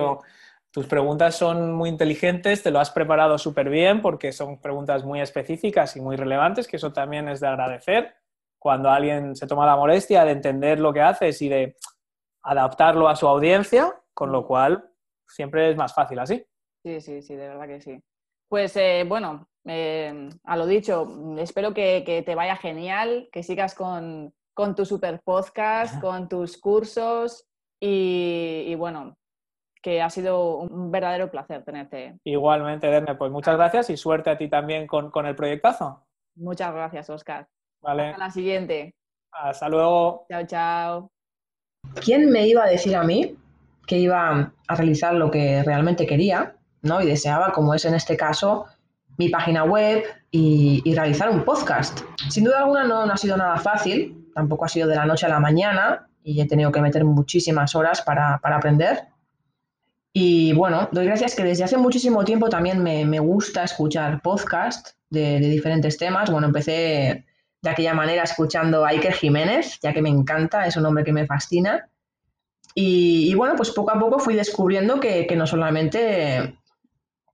[0.71, 5.19] tus preguntas son muy inteligentes, te lo has preparado súper bien porque son preguntas muy
[5.21, 8.15] específicas y muy relevantes, que eso también es de agradecer.
[8.57, 11.75] Cuando alguien se toma la molestia de entender lo que haces y de
[12.43, 14.91] adaptarlo a su audiencia, con lo cual
[15.27, 16.45] siempre es más fácil así.
[16.83, 18.01] Sí, sí, sí, de verdad que sí.
[18.47, 21.07] Pues eh, bueno, eh, a lo dicho,
[21.37, 24.33] espero que, te vaya genial, que sigas con,
[24.75, 27.45] tu super podcast, con tus cursos
[27.79, 29.15] y, bueno,
[29.81, 32.17] que ha sido un verdadero placer tenerte.
[32.23, 36.05] Igualmente, Derne, pues muchas gracias y suerte a ti también con, con el proyectazo.
[36.35, 37.47] Muchas gracias, Oscar.
[37.81, 38.07] Vale.
[38.07, 38.95] Hasta la siguiente.
[39.31, 40.25] Hasta luego.
[40.29, 41.11] Chao, chao.
[42.03, 43.37] ¿Quién me iba a decir a mí
[43.87, 47.01] que iba a realizar lo que realmente quería ¿no?
[47.01, 48.65] y deseaba, como es en este caso,
[49.17, 52.01] mi página web y, realizar un podcast?
[52.29, 55.29] Sin duda alguna no, ha sido nada fácil, tampoco ha sido de la noche a
[55.29, 59.07] la mañana y he tenido que meter muchísimas horas para, aprender.
[60.11, 65.39] Y bueno, doy gracias que desde hace muchísimo tiempo también me, gusta escuchar podcast de,
[65.39, 66.29] de, diferentes temas.
[66.31, 67.25] Bueno, empecé
[67.61, 71.13] de aquella manera escuchando a Iker Jiménez, ya que me encanta, es un hombre que
[71.13, 71.89] me fascina.
[72.75, 76.58] Y, bueno, pues poco a poco fui descubriendo que, no solamente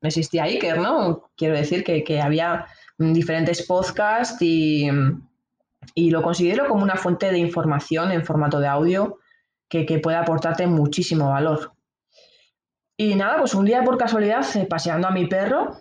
[0.08, 1.30] existía Iker, ¿no?
[1.36, 4.90] Quiero decir que, había diferentes podcasts y,
[5.96, 9.20] lo considero como una fuente de información en formato de audio
[9.70, 11.74] que, puede aportarte muchísimo valor.
[12.98, 15.78] Y nada, pues un día por casualidad, eh, paseando a mi perro,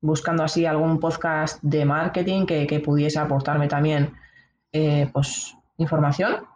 [0.00, 4.14] buscando así algún podcast de marketing que, pudiese aportarme también
[4.72, 6.46] eh, pues, información,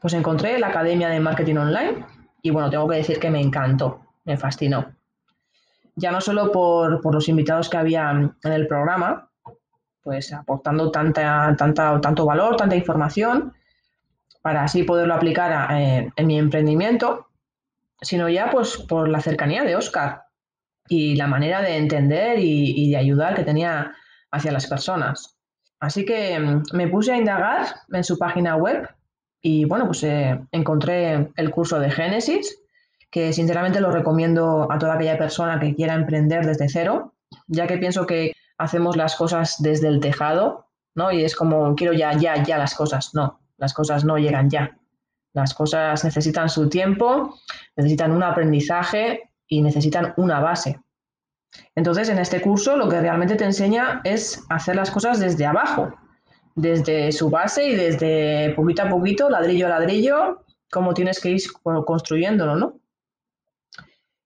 [0.00, 2.04] pues encontré la Academia de Marketing Online
[2.42, 4.94] y bueno, tengo que decir que me encantó, me fascinó.
[5.96, 9.30] Ya no solo por, los invitados que había en el programa,
[10.02, 13.54] pues aportando tanta, tanta, tanto valor, tanta información,
[14.42, 17.28] para así poderlo aplicar eh, en mi emprendimiento,
[18.00, 20.24] sino ya pues por la cercanía de Oscar,
[20.88, 23.94] y la manera de entender y, de ayudar que tenía
[24.30, 25.36] hacia las personas.
[25.80, 28.88] Así que mm, me puse a indagar en su página web
[29.40, 32.62] y bueno, pues eh, encontré el curso de Génesis,
[33.14, 37.14] que sinceramente lo recomiendo a toda aquella persona que quiera emprender desde cero,
[37.46, 41.12] ya que pienso que hacemos las cosas desde el tejado, ¿no?
[41.12, 43.14] Y es como, quiero ya, ya, ya las cosas.
[43.14, 44.76] No, las cosas no llegan ya.
[45.32, 47.36] Las cosas necesitan su tiempo,
[47.76, 50.80] necesitan un aprendizaje y necesitan una base.
[51.76, 55.94] Entonces, en este curso lo que realmente te enseña es hacer las cosas desde abajo,
[56.56, 61.42] desde su base y desde poquito a poquito, ladrillo a ladrillo, cómo tienes que ir
[61.86, 62.80] construyéndolo, ¿no?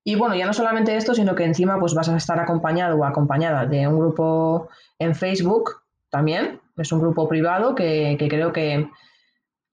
[0.05, 3.05] Y bueno, ya no solamente esto, sino que encima pues vas a estar acompañado o
[3.05, 4.69] acompañada de un grupo
[4.99, 6.61] en Facebook también.
[6.77, 8.89] Es un grupo privado que, creo que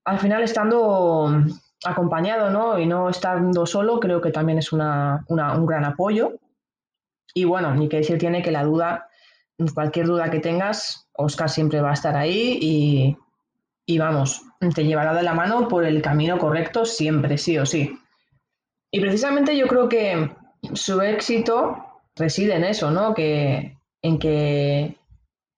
[0.03, 1.43] al final estando
[1.85, 2.79] acompañado ¿no?
[2.79, 4.79] y no estando solo, creo que también es un
[5.29, 6.33] gran apoyo.
[7.33, 9.07] Y bueno, ni que decir tiene que la duda,
[9.73, 13.17] cualquier duda que tengas, Oscar siempre va a estar ahí y,
[13.85, 17.97] y vamos, te llevará de la mano por el camino correcto siempre, sí o sí.
[18.95, 20.31] Y precisamente yo creo que
[20.71, 21.75] su éxito
[22.15, 23.13] reside en eso, ¿no?
[23.13, 24.97] Que, en, que,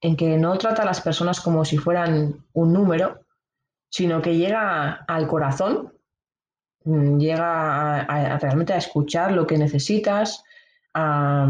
[0.01, 3.19] en que no trata a las personas como si fueran un número,
[3.91, 5.93] sino que llega al corazón,
[6.83, 10.43] mm, llega a, realmente a escuchar lo que necesitas,
[10.95, 11.47] a,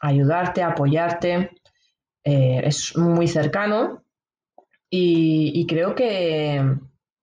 [0.00, 1.50] ayudarte, a apoyarte.
[2.22, 4.04] Eh, es muy cercano
[4.88, 6.64] y, creo que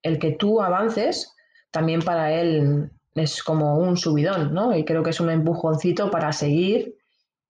[0.02, 1.34] el que tú avances
[1.70, 4.76] también para él es como un subidón, ¿no?
[4.76, 6.94] Y creo que es un empujoncito para seguir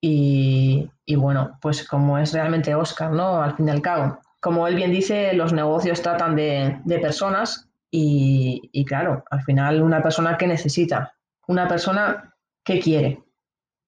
[0.01, 3.43] Y, bueno, pues como es realmente Oscar, ¿no?
[3.43, 4.19] Al fin y al cabo.
[4.41, 10.03] Como él bien dice, los negocios tratan de, personas y, y, claro, al final una
[10.03, 11.13] persona que necesita,
[11.49, 13.23] una persona que quiere.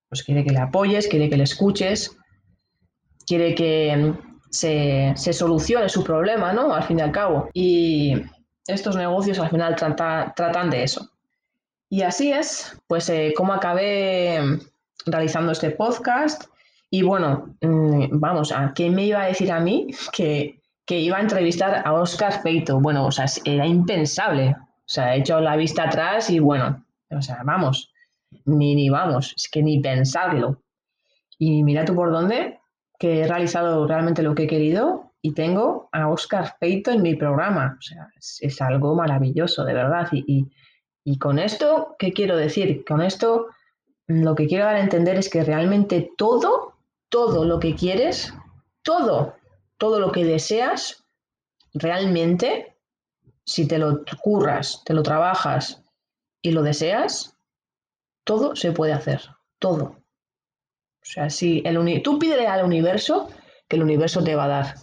[0.09, 2.17] Pues quiere que le apoyes, quiere que le escuches,
[3.27, 4.15] quiere que
[4.51, 6.73] se, solucione su problema, ¿no?
[6.73, 7.51] Al fin y al cabo.
[7.53, 8.15] Y
[8.67, 11.11] estos negocios al final tratan de eso.
[11.91, 14.61] Y así es, pues eh, como acabé
[15.07, 16.45] realizando este podcast.
[16.91, 21.19] Y bueno, mm, vamos, ¿a qué me iba a decir a mí que, que iba
[21.19, 22.81] a entrevistar a Oscar Feito?
[22.81, 24.57] Bueno, o sea, era impensable.
[24.61, 27.93] O sea, he hecho la vista atrás y bueno, o sea, vamos,
[28.45, 30.63] ni, ni vamos, es que ni pensarlo.
[31.39, 32.59] Y mira tú por dónde,
[32.99, 37.15] que he realizado realmente lo que he querido y tengo a Oscar Feito en mi
[37.15, 37.77] programa.
[37.79, 40.09] O sea, es, algo maravilloso, de verdad.
[40.13, 40.47] Y,
[41.17, 42.85] con esto, ¿qué quiero decir?
[42.85, 43.47] Con esto,
[44.09, 46.75] lo que quiero dar a entender es que realmente todo,
[47.09, 48.35] todo lo que quieres,
[48.83, 49.37] todo,
[49.79, 51.05] todo lo que deseas,
[51.73, 52.77] realmente,
[53.45, 55.83] si te lo curras, te lo trabajas
[56.43, 57.37] y lo deseas,
[58.25, 59.23] todo se puede hacer,
[59.59, 59.85] todo.
[59.85, 63.31] O sea, si el tú pídele al universo
[63.69, 64.75] que el universo te va a dar.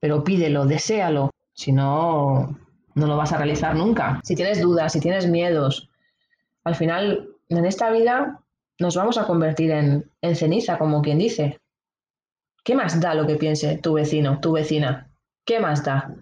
[0.00, 1.30] Pero pídelo, deséalo.
[1.54, 2.58] Si no,
[2.94, 4.20] no lo vas a realizar nunca.
[4.24, 5.88] Si tienes dudas, si tienes miedos,
[6.64, 8.40] al final en esta vida
[8.78, 11.60] nos vamos a convertir en, en ceniza, como quien dice.
[12.64, 15.10] ¿Qué más da lo que piense tu vecino, tu vecina?
[15.44, 16.14] ¿Qué más da?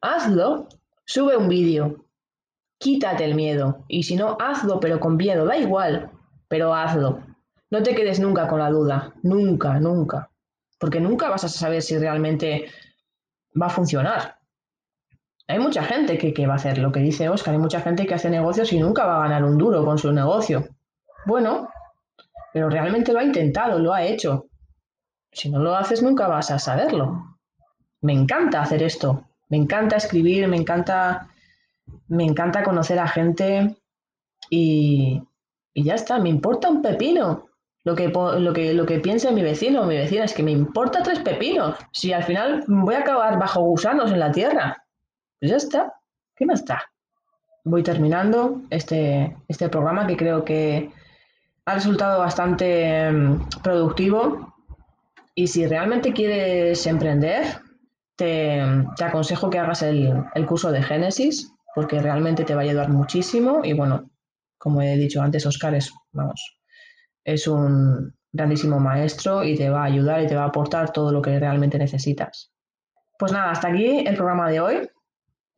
[0.00, 0.68] Hazlo,
[1.04, 2.06] sube un vídeo,
[2.78, 3.84] quítate el miedo.
[3.88, 6.10] Y si no, hazlo, pero con miedo, da igual,
[6.48, 7.22] pero hazlo.
[7.70, 10.30] No te quedes nunca con la duda, nunca, nunca,
[10.78, 12.70] porque nunca vas a saber si realmente
[13.60, 14.38] va a funcionar.
[15.46, 18.14] Hay mucha gente que, va a hacer lo que dice Oscar, hay mucha gente que
[18.14, 20.68] hace negocios y nunca va a ganar un duro con su negocio.
[21.26, 21.68] Bueno,
[22.52, 24.46] pero realmente lo ha intentado, lo ha hecho.
[25.32, 27.36] Si no lo haces, nunca vas a saberlo.
[28.00, 31.28] Me encanta hacer esto, me encanta escribir, me encanta,
[32.08, 33.76] me encanta conocer a gente
[34.48, 35.22] y,
[35.74, 37.48] y ya está, me importa un pepino
[37.84, 40.52] lo que, lo que, lo que piense mi vecino o mi vecina es que me
[40.52, 41.76] importa tres pepinos.
[41.92, 44.83] Si al final voy a acabar bajo gusanos en la tierra,
[45.40, 45.94] pues ya está.
[46.36, 46.82] ¿Qué más está?
[47.64, 50.90] Voy terminando este, este programa que creo que
[51.66, 54.54] ha resultado bastante mm, productivo.
[55.34, 57.46] Y si realmente quieres emprender,
[58.16, 58.62] te,
[58.96, 62.88] te aconsejo que hagas el, el curso de Génesis, porque realmente te va a ayudar
[62.90, 63.64] muchísimo.
[63.64, 64.10] Y bueno,
[64.58, 66.58] como he dicho antes, Oscar es, vamos,
[67.24, 71.12] es un grandísimo maestro y te va a ayudar y te va a aportar todo
[71.12, 72.52] lo que realmente necesitas.
[73.18, 74.88] Pues nada, hasta aquí el programa de hoy.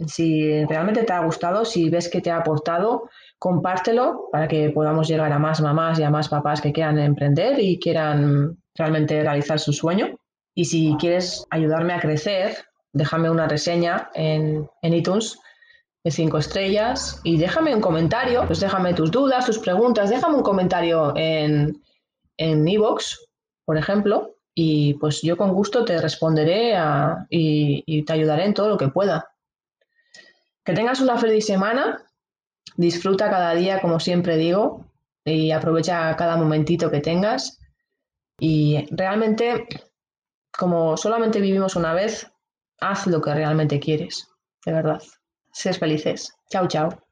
[0.05, 5.09] Si realmente te ha gustado, si ves que te ha aportado, compártelo para que podamos
[5.09, 9.59] llegar a más mamás y a más papás que quieran emprender y quieran realmente realizar
[9.59, 10.19] su sueño.
[10.55, 12.57] Y si quieres ayudarme a crecer,
[12.93, 15.39] déjame una reseña en, en iTunes
[16.05, 20.43] de cinco estrellas y déjame un comentario, pues déjame tus dudas, tus preguntas, déjame un
[20.43, 21.81] comentario en
[22.39, 23.29] en Evox,
[23.65, 26.75] por ejemplo, y pues yo con gusto te responderé
[27.31, 29.29] y te ayudaré en todo lo que pueda.
[30.67, 32.05] Que tengas una feliz semana,
[32.77, 34.85] disfruta cada día, como siempre digo,
[35.25, 37.61] y aprovecha cada momentito que tengas.
[38.41, 39.69] Y realmente,
[40.59, 42.27] como solamente vivimos una vez,
[42.81, 44.29] haz lo que realmente quieres,
[44.65, 45.01] de verdad.
[45.53, 46.35] Seas felices.
[46.51, 47.06] Chao, chao.